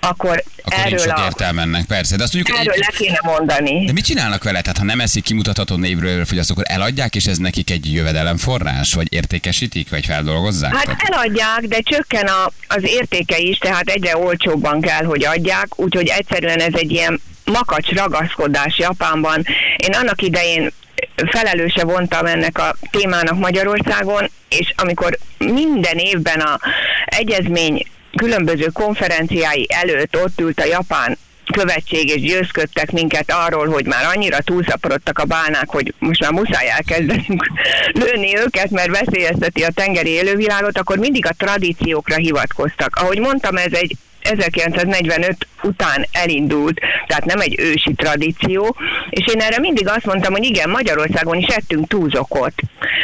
akkor, 0.00 0.42
akkor 0.62 0.78
erről 0.78 0.98
nincs 0.98 1.20
a... 1.20 1.24
értelme 1.24 1.62
ennek, 1.62 1.84
persze. 1.84 2.16
De 2.16 2.22
azt 2.22 2.32
tudjuk, 2.32 2.58
erről 2.58 2.74
le 2.76 2.92
kéne 2.96 3.18
mondani. 3.22 3.84
De 3.84 3.92
mit 3.92 4.04
csinálnak 4.04 4.44
vele? 4.44 4.60
Tehát 4.60 4.78
ha 4.78 4.84
nem 4.84 5.00
eszik 5.00 5.22
kimutatható 5.22 5.76
névről 5.76 6.24
fogyaszt, 6.24 6.50
akkor 6.50 6.64
eladják, 6.66 7.14
és 7.14 7.26
ez 7.26 7.38
nekik 7.38 7.70
egy 7.70 7.92
jövedelemforrás? 7.92 8.94
Vagy 8.94 9.12
értékesítik, 9.12 9.90
vagy 9.90 10.06
feldolgozzák? 10.06 10.74
Hát 10.74 10.84
tehát... 10.84 11.02
eladják, 11.02 11.60
de 11.60 11.80
csökken 11.80 12.26
a, 12.26 12.52
az 12.66 12.82
értéke 12.82 13.38
is, 13.38 13.58
tehát 13.58 13.88
egyre 13.88 14.16
olcsóbban 14.16 14.80
kell, 14.80 15.04
hogy 15.04 15.24
adják, 15.24 15.78
úgyhogy 15.78 16.08
egyszerűen 16.08 16.60
ez 16.60 16.72
egy 16.74 16.90
ilyen 16.90 17.20
makacs 17.44 17.88
ragaszkodás 17.88 18.78
Japánban. 18.78 19.44
Én 19.76 19.92
annak 19.92 20.22
idején 20.22 20.72
felelőse 21.16 21.84
vontam 21.84 22.26
ennek 22.26 22.58
a 22.58 22.76
témának 22.90 23.38
Magyarországon, 23.38 24.30
és 24.48 24.72
amikor 24.76 25.18
minden 25.38 25.96
évben 25.96 26.40
a 26.40 26.58
egyezmény 27.04 27.86
különböző 28.16 28.66
konferenciái 28.72 29.66
előtt 29.68 30.16
ott 30.16 30.40
ült 30.40 30.60
a 30.60 30.64
japán 30.64 31.18
követség, 31.52 32.08
és 32.08 32.20
győzködtek 32.20 32.90
minket 32.90 33.32
arról, 33.32 33.66
hogy 33.68 33.86
már 33.86 34.04
annyira 34.14 34.40
túlszaporodtak 34.40 35.18
a 35.18 35.24
bálnák, 35.24 35.68
hogy 35.68 35.94
most 35.98 36.20
már 36.20 36.32
muszáj 36.32 36.70
elkezdenünk 36.70 37.46
lőni 38.00 38.36
őket, 38.36 38.70
mert 38.70 38.98
veszélyezteti 38.98 39.62
a 39.62 39.70
tengeri 39.74 40.10
élővilágot, 40.10 40.78
akkor 40.78 40.98
mindig 40.98 41.26
a 41.26 41.34
tradíciókra 41.38 42.16
hivatkoztak. 42.16 42.96
Ahogy 42.96 43.18
mondtam, 43.18 43.56
ez 43.56 43.72
egy 43.72 43.96
1945 44.22 45.46
után 45.62 46.06
elindult, 46.12 46.80
tehát 47.06 47.24
nem 47.24 47.40
egy 47.40 47.60
ősi 47.60 47.94
tradíció, 47.94 48.76
és 49.10 49.34
én 49.34 49.40
erre 49.40 49.58
mindig 49.58 49.88
azt 49.88 50.06
mondtam, 50.06 50.32
hogy 50.32 50.44
igen, 50.44 50.70
Magyarországon 50.70 51.36
is 51.36 51.46
ettünk 51.46 51.88
túlzokot. 51.88 52.54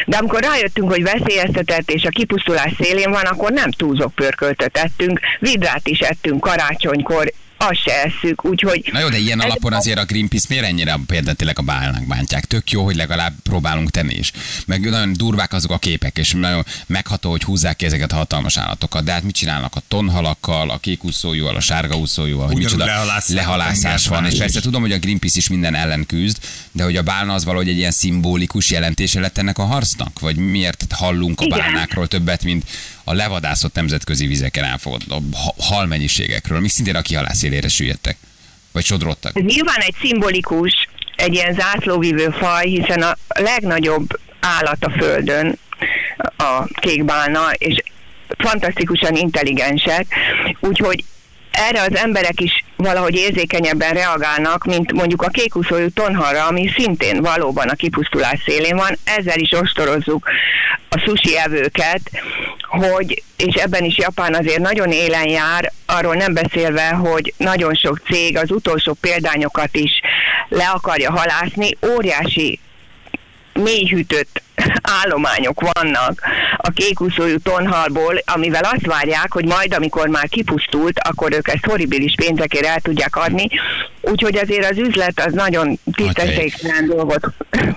De 0.07 0.17
amikor 0.17 0.41
rájöttünk, 0.41 0.91
hogy 0.91 1.03
veszélyeztetett 1.03 1.91
és 1.91 2.05
a 2.05 2.11
kipusztulás 2.11 2.73
szélén 2.81 3.11
van, 3.11 3.25
akkor 3.25 3.51
nem 3.51 3.71
túlzok 3.71 4.15
pörköltöt 4.15 4.77
ettünk, 4.77 5.21
vidrát 5.41 5.89
is 5.89 5.99
ettünk 5.99 6.41
karácsonykor, 6.41 7.33
azt 7.59 7.83
se 7.83 8.03
eszük, 8.03 8.45
úgyhogy... 8.45 8.89
Na 8.93 9.01
jó, 9.01 9.09
de 9.09 9.19
ilyen 9.19 9.41
alapon 9.41 9.73
azért 9.73 9.99
a 9.99 10.05
Greenpeace 10.05 10.47
miért 10.49 10.65
ennyire 10.65 10.99
például 11.07 11.37
tényleg 11.37 11.59
a 11.59 11.63
bálnák 11.63 12.07
bántják? 12.07 12.45
Tök 12.45 12.71
jó, 12.71 12.85
hogy 12.85 12.97
legalább 12.97 13.33
próbálunk 13.43 13.91
tenni 13.91 14.15
is. 14.15 14.33
Meg 14.67 14.91
nagyon 14.91 15.13
durvák 15.13 15.53
azok 15.53 15.71
a 15.71 15.79
képek, 15.79 16.19
és 16.19 16.33
nagyon 16.33 16.65
megható, 16.87 17.31
hogy 17.31 17.43
húzzák 17.43 17.77
ki 17.77 17.87
ezeket 17.87 18.13
a 18.13 18.17
hatalmas 18.17 18.57
állatokat. 18.57 19.05
De 19.05 19.13
hát 19.13 19.23
mit 19.23 19.35
csinálnak 19.35 19.75
a 19.77 19.81
tonhalakkal, 19.89 20.71
a 20.71 20.79
kék 20.79 21.05
úszójúval, 21.05 21.57
a 21.57 21.61
sárga 21.61 21.97
úszójúval, 21.97 22.47
hogy 22.47 22.57
micsoda 22.57 22.85
lehalásszák 22.85 23.37
a 23.37 23.41
lehalászás 23.41 24.07
van. 24.07 24.27
És 24.27 24.39
persze 24.39 24.61
tudom, 24.61 24.81
hogy 24.81 24.93
a 24.93 24.99
Greenpeace 24.99 25.39
is 25.39 25.49
minden 25.49 25.75
ellen 25.75 26.07
küzd, 26.07 26.39
de 26.73 26.83
hogy 26.83 26.97
a 26.97 27.03
bálna 27.03 27.35
az 27.35 27.45
valahogy 27.45 27.69
egy 27.69 27.77
ilyen 27.77 27.91
szimbolikus 27.91 28.71
jelentése 28.71 29.21
lett 29.21 29.39
ennek 29.39 29.59
a 29.59 29.65
harcnak? 29.65 30.21
Vagy 30.21 30.37
miért 30.37 30.85
hallunk 30.93 31.41
a 31.41 31.45
Igen. 31.45 31.59
bálnákról 31.59 32.09
többet, 32.09 32.45
mint 32.45 32.65
a 33.09 33.15
levadászott 33.15 33.75
nemzetközi 33.75 34.27
vizeken 34.27 34.65
elfogadott 34.65 35.35
ha- 35.35 35.55
halmennyiségekről, 35.59 36.59
amik 36.59 36.71
szintén 36.71 36.97
a 36.97 37.03
kihalás 37.03 37.43
élére 37.43 37.69
süllyedtek? 37.69 38.17
Vagy 38.73 38.85
sodródtak? 38.85 39.37
Ez 39.37 39.45
nyilván 39.45 39.81
egy 39.81 39.95
szimbolikus, 40.01 40.89
egy 41.17 41.35
ilyen 41.35 41.55
zászlóvívő 41.55 42.29
faj, 42.31 42.67
hiszen 42.67 43.03
a 43.03 43.17
legnagyobb 43.29 44.21
állat 44.41 44.85
a 44.85 44.91
Földön 44.91 45.59
a 46.37 46.65
kékbálna, 46.81 47.51
és 47.53 47.83
fantasztikusan 48.39 49.17
intelligensek, 49.17 50.07
úgyhogy 50.61 51.05
erre 51.59 51.81
az 51.81 51.97
emberek 51.97 52.41
is 52.41 52.65
valahogy 52.77 53.15
érzékenyebben 53.15 53.93
reagálnak, 53.93 54.65
mint 54.65 54.93
mondjuk 54.93 55.23
a 55.23 55.29
kékuszójú 55.29 55.89
tonhalra, 55.89 56.47
ami 56.47 56.71
szintén 56.77 57.23
valóban 57.23 57.69
a 57.69 57.75
kipusztulás 57.75 58.43
szélén 58.47 58.77
van. 58.77 58.99
Ezzel 59.05 59.39
is 59.39 59.53
ostorozzuk 59.53 60.29
a 60.89 60.99
sushi 60.99 61.37
evőket, 61.39 62.01
hogy, 62.69 63.23
és 63.37 63.55
ebben 63.55 63.85
is 63.85 63.99
Japán 63.99 64.35
azért 64.35 64.59
nagyon 64.59 64.91
élen 64.91 65.29
jár, 65.29 65.73
arról 65.87 66.15
nem 66.15 66.35
beszélve, 66.35 66.89
hogy 66.89 67.35
nagyon 67.37 67.75
sok 67.75 68.01
cég 68.11 68.37
az 68.37 68.51
utolsó 68.51 68.97
példányokat 69.01 69.77
is 69.77 70.01
le 70.49 70.71
akarja 70.75 71.13
halászni, 71.13 71.69
óriási 71.95 72.61
mélyhűtött 73.53 74.43
állományok 75.03 75.61
vannak 75.73 76.21
a 76.57 76.71
kékuszójú 76.71 77.39
tonhalból, 77.39 78.23
amivel 78.25 78.63
azt 78.63 78.87
várják, 78.87 79.33
hogy 79.33 79.45
majd, 79.45 79.75
amikor 79.75 80.09
már 80.09 80.29
kipusztult, 80.29 81.01
akkor 81.01 81.33
ők 81.33 81.49
ezt 81.49 81.65
horribilis 81.65 82.15
pénzekért 82.17 82.67
el 82.67 82.81
tudják 82.81 83.17
adni. 83.17 83.49
Úgyhogy 84.01 84.37
azért 84.37 84.71
az 84.71 84.79
üzlet 84.79 85.21
az 85.27 85.33
nagyon 85.33 85.79
tisztességtelen 85.93 86.87
dolgot 86.87 87.27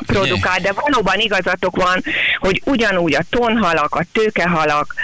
produkál, 0.05 0.59
de 0.59 0.73
valóban 0.75 1.19
igazatok 1.19 1.75
van, 1.75 2.03
hogy 2.39 2.61
ugyanúgy 2.65 3.15
a 3.15 3.23
tonhalak, 3.29 3.95
a 3.95 4.05
tőkehalak, 4.11 4.95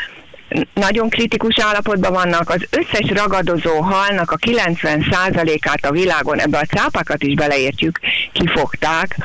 nagyon 0.73 1.09
kritikus 1.09 1.59
állapotban 1.59 2.13
vannak, 2.13 2.49
az 2.49 2.67
összes 2.69 3.09
ragadozó 3.09 3.81
halnak 3.81 4.31
a 4.31 4.37
90%-át 4.37 5.85
a 5.85 5.91
világon, 5.91 6.39
ebbe 6.39 6.57
a 6.57 6.75
cápákat 6.75 7.23
is 7.23 7.33
beleértjük, 7.33 7.99
kifogták, 8.31 9.15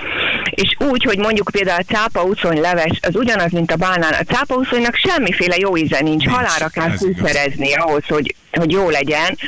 és 0.51 0.77
úgy, 0.79 1.05
hogy 1.05 1.19
mondjuk 1.19 1.51
például 1.51 1.81
a 1.81 1.93
cápa 1.93 2.23
uszony 2.23 2.61
leves, 2.61 2.99
az 3.03 3.17
ugyanaz, 3.17 3.51
mint 3.51 3.73
a 3.73 3.77
bánán. 3.77 4.13
A 4.13 4.35
cápa 4.35 4.55
uszonynak 4.55 4.95
semmiféle 4.95 5.57
jó 5.59 5.77
íze 5.77 6.01
nincs, 6.01 6.27
halára 6.27 6.69
kell 6.69 6.91
fűszerezni 6.91 7.75
ahhoz, 7.75 8.07
hogy, 8.07 8.35
hogy 8.59 8.71
jó 8.71 8.91
legyen, 8.91 9.39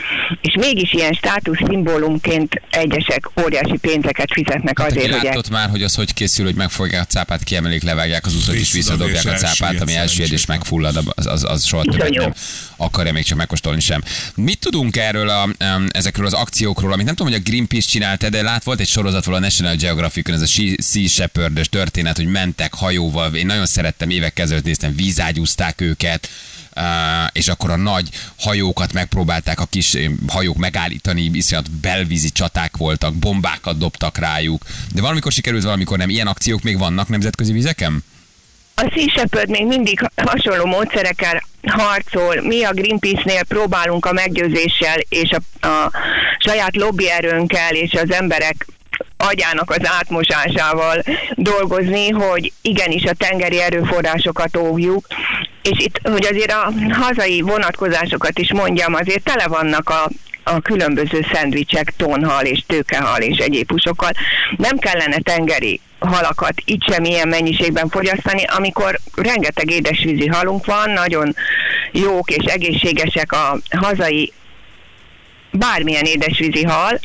és 0.41 0.55
mégis 0.59 0.93
ilyen 0.93 1.13
státusz 1.13 1.59
szimbólumként 1.69 2.63
egyesek 2.71 3.31
óriási 3.45 3.77
pénzeket 3.81 4.33
fizetnek 4.33 4.79
Hát, 4.79 4.91
azért, 4.91 5.13
hogy 5.13 5.23
látott 5.23 5.51
már, 5.51 5.71
hogy 5.71 5.83
az 5.83 5.95
hogy 5.95 6.15
készül, 6.15 6.45
hogy 6.45 6.55
megfogják 6.55 7.03
a 7.03 7.05
cápát, 7.05 7.45
kiemelik, 7.45 7.83
levágják 7.83 8.27
az 8.27 8.35
uszot 8.35 8.55
és 8.55 8.73
visszadobják 8.73 9.25
a 9.25 9.33
cápát, 9.33 9.81
ami 9.81 9.95
elsüllyed 9.95 10.33
és 10.33 10.47
megfullad, 10.47 10.97
az, 11.15 11.27
az, 11.27 11.45
az 11.45 11.65
soha 11.65 11.83
többet 11.83 12.15
nem 12.15 12.33
akarja 12.77 13.13
még 13.13 13.25
csak 13.25 13.39
megkóstolni 13.39 13.81
sem. 13.81 14.03
Mit 14.35 14.59
tudunk 14.59 14.97
erről 14.97 15.29
a, 15.29 15.49
ezekről 15.89 16.27
az 16.27 16.33
akciókról, 16.33 16.93
amit 16.93 17.07
nem 17.07 17.15
tudom, 17.15 17.33
hogy 17.33 17.41
a 17.47 17.51
Greenpeace 17.51 17.89
csinálta, 17.89 18.29
de 18.29 18.43
lát 18.43 18.65
volt 18.65 18.81
egy 18.81 18.89
sorozat 18.89 19.27
a 19.27 19.39
National 19.39 19.75
Geographic-on, 19.75 20.35
ez 20.35 20.41
a 20.41 20.47
Sea- 20.47 20.83
Sea 20.83 21.09
shepherd 21.09 21.61
történet, 21.71 22.17
hogy 22.17 22.27
mentek 22.27 22.75
hajóval, 22.75 23.35
én 23.35 23.47
nagyon 23.47 23.67
szerettem, 23.67 24.11
évekkel 24.11 24.45
ezelőtt 24.45 24.65
néztem, 24.65 24.97
vízágyúzták 24.97 25.81
őket, 25.81 26.29
és 27.33 27.49
akkor 27.49 27.71
a 27.71 27.76
nagy 27.76 28.09
hajókat 28.38 28.93
megpróbálták 28.93 29.61
a 29.61 29.66
kis 29.66 29.95
eh, 29.95 30.11
hajók 30.28 30.57
megállítani, 30.57 31.31
iszonyat 31.33 31.71
belvízi 31.71 32.31
csaták 32.31 32.76
voltak, 32.76 33.14
bombákat 33.14 33.78
dobtak 33.78 34.19
rájuk. 34.19 34.62
De 34.93 35.00
valamikor 35.00 35.33
sikerült, 35.33 35.62
valamikor 35.62 35.99
nem. 35.99 36.09
Ilyen 36.09 36.26
akciók 36.26 36.62
még 36.62 36.78
vannak 36.78 37.09
nemzetközi 37.09 37.52
vizeken? 37.52 38.04
A 38.76 38.90
Sea 38.95 39.09
Shepherd 39.09 39.50
még 39.50 39.66
mindig 39.66 40.11
hasonló 40.16 40.64
módszerekkel 40.64 41.43
harcol. 41.62 42.40
Mi 42.40 42.64
a 42.64 42.73
Greenpeace-nél 42.73 43.45
próbálunk 43.45 44.07
a 44.07 44.12
meggyőzéssel 44.12 44.99
és 45.09 45.31
a, 45.31 45.66
a 45.66 45.90
saját 46.38 46.76
lobbyerőnkkel 46.76 47.75
és 47.75 47.93
az 47.93 48.12
emberek 48.12 48.66
agyának 49.28 49.71
az 49.71 49.88
átmosásával 49.99 51.02
dolgozni, 51.35 52.11
hogy 52.11 52.52
igenis 52.62 53.04
a 53.04 53.14
tengeri 53.19 53.61
erőforrásokat 53.61 54.57
óvjuk, 54.57 55.07
és 55.62 55.85
itt, 55.85 56.00
hogy 56.02 56.26
azért 56.31 56.52
a 56.52 56.73
hazai 56.90 57.40
vonatkozásokat 57.40 58.38
is 58.38 58.52
mondjam, 58.52 58.95
azért 58.95 59.25
tele 59.25 59.47
vannak 59.47 59.90
a 59.90 60.09
a 60.45 60.61
különböző 60.61 61.26
szendvicsek, 61.33 61.93
tonhal 61.97 62.45
és 62.45 62.62
tőkehal 62.66 63.21
és 63.21 63.38
egyéb 63.38 63.71
húsokkal. 63.71 64.11
Nem 64.57 64.78
kellene 64.78 65.19
tengeri 65.19 65.81
halakat 65.99 66.52
itt 66.64 66.90
sem 66.90 67.04
ilyen 67.04 67.28
mennyiségben 67.28 67.88
fogyasztani, 67.88 68.45
amikor 68.45 68.99
rengeteg 69.14 69.71
édesvízi 69.71 70.26
halunk 70.26 70.66
van, 70.66 70.90
nagyon 70.90 71.37
jók 71.93 72.31
és 72.31 72.52
egészségesek 72.52 73.33
a 73.33 73.59
hazai 73.71 74.33
bármilyen 75.59 76.05
édesvízi 76.05 76.65
hal, 76.65 77.01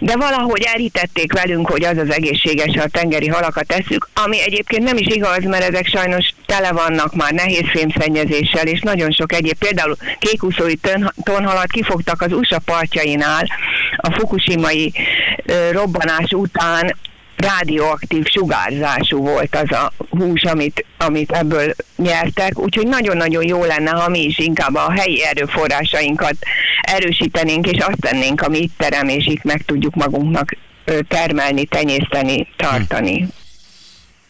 de 0.00 0.16
valahogy 0.16 0.62
elhitették 0.62 1.32
velünk, 1.32 1.70
hogy 1.70 1.84
az 1.84 1.98
az 1.98 2.10
egészséges, 2.10 2.76
ha 2.76 2.82
a 2.82 2.88
tengeri 2.88 3.28
halakat 3.28 3.72
eszük, 3.72 4.08
ami 4.24 4.42
egyébként 4.42 4.82
nem 4.82 4.96
is 4.96 5.14
igaz, 5.14 5.44
mert 5.44 5.64
ezek 5.64 5.86
sajnos 5.86 6.28
tele 6.46 6.72
vannak 6.72 7.14
már 7.14 7.32
nehézfémszennyezéssel, 7.32 8.66
és 8.66 8.80
nagyon 8.80 9.10
sok 9.10 9.32
egyéb, 9.32 9.58
például 9.58 9.96
kékúszói 10.18 10.74
tonhalat 11.22 11.70
kifogtak 11.70 12.22
az 12.22 12.32
USA 12.32 12.58
partjainál 12.58 13.46
a 13.96 14.12
fukushimai 14.12 14.92
robbanás 15.72 16.30
után, 16.30 16.96
rádióaktív 17.36 18.26
sugárzású 18.26 19.18
volt 19.18 19.56
az 19.56 19.72
a 19.72 19.92
hús, 20.10 20.42
amit, 20.42 20.84
amit 20.98 21.30
ebből 21.30 21.74
nyertek, 21.96 22.58
úgyhogy 22.58 22.86
nagyon-nagyon 22.86 23.46
jó 23.46 23.64
lenne, 23.64 23.90
ha 23.90 24.08
mi 24.08 24.22
is 24.22 24.38
inkább 24.38 24.74
a 24.74 24.92
helyi 24.92 25.24
erőforrásainkat 25.24 26.36
erősítenénk, 26.80 27.66
és 27.66 27.84
azt 27.84 28.00
tennénk, 28.00 28.40
ami 28.40 28.58
itt 28.58 28.74
terem, 28.76 29.08
és 29.08 29.26
itt 29.26 29.42
meg 29.42 29.62
tudjuk 29.66 29.94
magunknak 29.94 30.56
termelni, 31.08 31.64
tenyészteni, 31.64 32.48
tartani. 32.56 33.28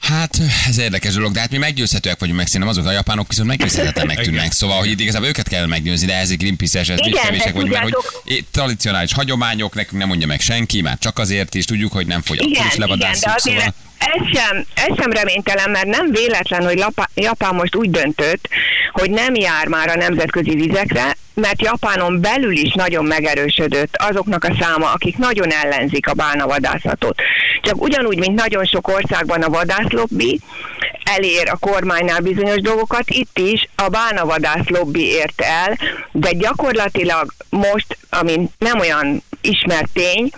Hát, 0.01 0.39
ez 0.69 0.79
érdekes 0.79 1.15
dolog, 1.15 1.33
de 1.33 1.41
hát 1.41 1.51
mi 1.51 1.59
meggyőzhetőek 1.59 2.19
vagyunk 2.19 2.39
meg, 2.39 2.47
szerintem 2.47 2.71
azok 2.71 2.87
a 2.87 2.91
japánok 2.93 3.29
viszont 3.29 3.49
meggyőzhetetlenek 3.49 4.21
tűnnek. 4.21 4.53
Szóval, 4.53 4.79
hogy 4.79 4.91
itt 4.91 5.01
igazából 5.01 5.29
őket 5.29 5.49
kell 5.49 5.67
meggyőzni, 5.67 6.07
de 6.07 6.17
ez 6.17 6.31
egy 6.31 6.37
Greenpeace-es, 6.37 6.89
ez 6.89 6.99
mi 6.99 7.07
Igen, 7.07 7.23
kevések 7.23 7.47
de 7.47 7.53
vagyunk, 7.53 7.73
mert 7.73 7.83
hogy 7.83 8.45
tradicionális 8.51 9.13
hagyományok, 9.13 9.75
nekünk 9.75 9.99
nem 9.99 10.09
mondja 10.09 10.27
meg 10.27 10.41
senki, 10.41 10.81
már 10.81 10.99
csak 10.99 11.19
azért 11.19 11.55
is 11.55 11.65
tudjuk, 11.65 11.93
hogy 11.93 12.07
nem 12.07 12.23
fogy, 12.23 12.39
akkor 12.39 12.51
Igen, 12.51 12.67
is 12.67 12.75
igen, 12.75 12.89
de 12.89 12.95
levadászunk, 12.95 13.35
azért 13.37 13.59
szóval. 13.59 13.75
ez 13.99 14.39
sem, 14.39 14.67
ez 14.75 14.97
sem 15.01 15.11
reménytelen, 15.11 15.71
mert 15.71 15.87
nem 15.87 16.11
véletlen, 16.11 16.65
hogy 16.65 16.77
Lapa, 16.79 17.09
Japán 17.15 17.55
most 17.55 17.77
úgy 17.77 17.91
döntött, 17.91 18.49
hogy 19.01 19.11
nem 19.11 19.35
jár 19.35 19.67
már 19.67 19.89
a 19.89 19.97
nemzetközi 19.97 20.55
vizekre, 20.55 21.17
mert 21.35 21.63
Japánon 21.63 22.21
belül 22.21 22.53
is 22.53 22.73
nagyon 22.75 23.05
megerősödött 23.05 23.97
azoknak 23.97 24.45
a 24.45 24.57
száma, 24.61 24.93
akik 24.93 25.19
nagyon 25.19 25.51
ellenzik 25.51 26.09
a 26.09 26.15
bálnavadászatot. 26.15 27.21
Csak 27.63 27.83
ugyanúgy, 27.83 28.19
mint 28.19 28.41
nagyon 28.41 28.65
sok 28.65 28.89
országban 28.89 29.43
a 29.43 29.49
vadászlobbi 29.49 30.41
elér 31.05 31.49
a 31.51 31.57
kormánynál 31.57 32.21
bizonyos 32.21 32.61
dolgokat, 32.61 33.11
itt 33.11 33.39
is 33.39 33.69
a 33.75 33.89
bálnavadász 33.89 34.69
lobby 34.69 35.03
ért 35.03 35.41
el, 35.41 35.79
de 36.13 36.33
gyakorlatilag 36.33 37.33
most, 37.51 37.99
ami 38.11 38.51
nem 38.59 38.79
olyan 38.79 39.23
ismert 39.41 39.89
tény, 39.93 40.31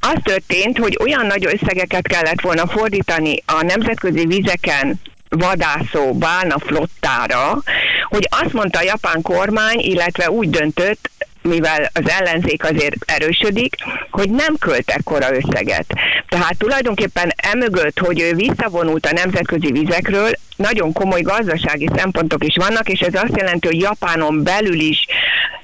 az 0.00 0.16
történt, 0.22 0.78
hogy 0.78 0.98
olyan 1.00 1.26
nagy 1.26 1.46
összegeket 1.46 2.06
kellett 2.06 2.40
volna 2.40 2.66
fordítani 2.66 3.42
a 3.46 3.62
nemzetközi 3.62 4.26
vizeken 4.26 5.00
vadászó 5.36 6.12
bálna 6.14 6.58
flottára, 6.58 7.62
hogy 8.08 8.28
azt 8.30 8.52
mondta 8.52 8.78
a 8.78 8.82
japán 8.82 9.22
kormány, 9.22 9.78
illetve 9.78 10.30
úgy 10.30 10.50
döntött, 10.50 11.10
mivel 11.42 11.90
az 11.92 12.08
ellenzék 12.08 12.64
azért 12.64 12.94
erősödik, 13.06 13.76
hogy 14.10 14.30
nem 14.30 14.56
költ 14.58 14.90
ekkora 14.90 15.26
összeget. 15.36 15.86
Tehát 16.28 16.56
tulajdonképpen 16.58 17.32
emögött, 17.36 17.98
hogy 17.98 18.20
ő 18.20 18.34
visszavonult 18.34 19.06
a 19.06 19.12
nemzetközi 19.12 19.72
vizekről, 19.72 20.30
nagyon 20.56 20.92
komoly 20.92 21.20
gazdasági 21.20 21.88
szempontok 21.96 22.44
is 22.44 22.56
vannak, 22.56 22.88
és 22.88 23.00
ez 23.00 23.14
azt 23.14 23.36
jelenti, 23.36 23.66
hogy 23.66 23.80
Japánon 23.80 24.42
belül 24.42 24.80
is, 24.80 25.06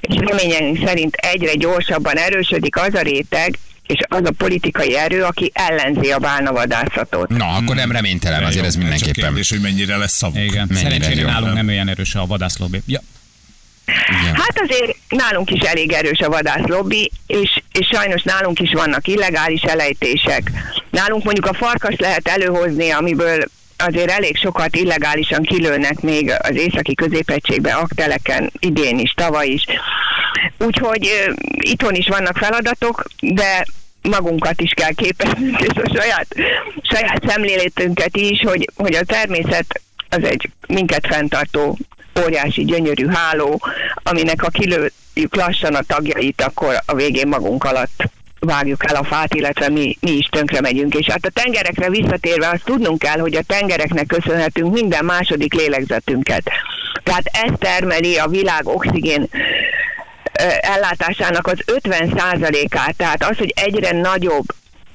és 0.01 0.17
reményeink 0.17 0.87
szerint 0.87 1.15
egyre 1.15 1.55
gyorsabban 1.55 2.17
erősödik 2.17 2.77
az 2.77 2.95
a 2.95 3.01
réteg, 3.01 3.59
és 3.89 3.99
az 4.09 4.21
a 4.25 4.31
politikai 4.31 4.97
erő, 4.97 5.23
aki 5.23 5.51
ellenzi 5.55 6.11
a 6.13 6.19
bálnavadászatot. 6.19 7.29
Na, 7.29 7.47
akkor 7.49 7.77
nem 7.77 7.93
reménytelen, 7.93 8.45
azért 8.45 8.65
ez 8.65 8.75
Jó, 8.75 8.81
Csak 8.81 8.91
mindenképpen. 8.91 9.29
kérdés, 9.29 9.49
hogy 9.51 9.61
mennyire 9.61 9.97
lesz 9.97 10.13
szavuk. 10.13 10.37
Igen, 10.37 10.67
Mennyire 10.69 10.89
szerencsére 10.89 11.21
jó. 11.21 11.27
nálunk 11.27 11.55
nem 11.55 11.69
olyan 11.69 11.89
erős 11.89 12.15
a 12.15 12.27
vadászlobbi. 12.27 12.81
Ja, 12.87 13.01
Igen. 14.23 14.35
Hát 14.35 14.61
azért 14.69 14.97
nálunk 15.09 15.51
is 15.51 15.61
elég 15.69 15.93
erős 15.93 16.19
a 16.19 16.29
vadászlobbi, 16.29 17.11
és, 17.27 17.63
és 17.73 17.87
sajnos 17.93 18.23
nálunk 18.23 18.61
is 18.61 18.73
vannak 18.73 19.07
illegális 19.07 19.63
elejtések. 19.63 20.51
Nálunk 20.91 21.25
mondjuk 21.25 21.47
a 21.47 21.55
farkas 21.55 21.95
lehet 21.99 22.29
előhozni, 22.29 22.91
amiből 22.91 23.45
azért 23.77 24.11
elég 24.11 24.37
sokat 24.37 24.77
illegálisan 24.77 25.43
kilőnek 25.43 26.01
még 26.01 26.33
az 26.39 26.57
északi 26.57 26.95
középegységbe, 26.95 27.73
akteleken, 27.73 28.53
idén 28.59 28.99
is, 28.99 29.13
tavaly 29.17 29.47
is. 29.47 29.65
Úgyhogy 30.59 31.33
itthon 31.59 31.95
is 31.95 32.09
vannak 32.09 32.37
feladatok, 32.37 33.05
de 33.21 33.67
magunkat 34.03 34.61
is 34.61 34.71
kell 34.71 34.93
képeznünk, 34.93 35.61
és 35.61 35.83
a 35.83 35.99
saját, 35.99 36.27
saját 36.83 37.23
szemléletünket 37.29 38.17
is, 38.17 38.41
hogy, 38.41 38.71
hogy 38.75 38.95
a 38.95 39.05
természet 39.05 39.81
az 40.09 40.25
egy 40.25 40.51
minket 40.69 41.07
fenntartó 41.07 41.79
óriási 42.25 42.65
gyönyörű 42.65 43.07
háló, 43.07 43.61
aminek 44.03 44.41
ha 44.41 44.49
kilőjük 44.49 45.37
lassan 45.37 45.75
a 45.75 45.83
tagjait, 45.83 46.43
akkor 46.43 46.75
a 46.87 46.95
végén 46.95 47.29
magunk 47.29 47.65
alatt 47.65 48.03
vágjuk 48.41 48.91
el 48.91 48.97
a 48.97 49.05
fát, 49.05 49.35
illetve 49.35 49.69
mi, 49.69 49.97
mi 50.01 50.11
is 50.11 50.27
tönkre 50.27 50.61
megyünk. 50.61 50.95
És 50.95 51.07
hát 51.07 51.27
a 51.27 51.31
tengerekre 51.31 51.91
visszatérve 51.91 52.49
azt 52.49 52.65
tudnunk 52.65 52.99
kell, 52.99 53.19
hogy 53.19 53.35
a 53.35 53.43
tengereknek 53.43 54.07
köszönhetünk 54.07 54.73
minden 54.73 55.05
második 55.05 55.55
lélegzetünket. 55.55 56.51
Tehát 57.03 57.25
ez 57.33 57.53
termeli 57.59 58.17
a 58.17 58.29
világ 58.29 58.67
oxigén 58.67 59.29
ellátásának 60.61 61.47
az 61.47 61.59
50%-át, 61.83 62.97
tehát 62.97 63.25
az, 63.25 63.37
hogy 63.37 63.53
egyre 63.57 63.93
nagyobb 63.93 64.47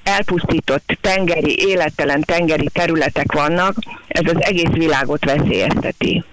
elpusztított 0.04 0.98
tengeri, 1.02 1.56
élettelen 1.60 2.22
tengeri 2.22 2.70
területek 2.74 3.32
vannak, 3.32 3.76
ez 4.08 4.34
az 4.34 4.44
egész 4.44 4.72
világot 4.72 5.26
veszélyezteti. 5.26 6.24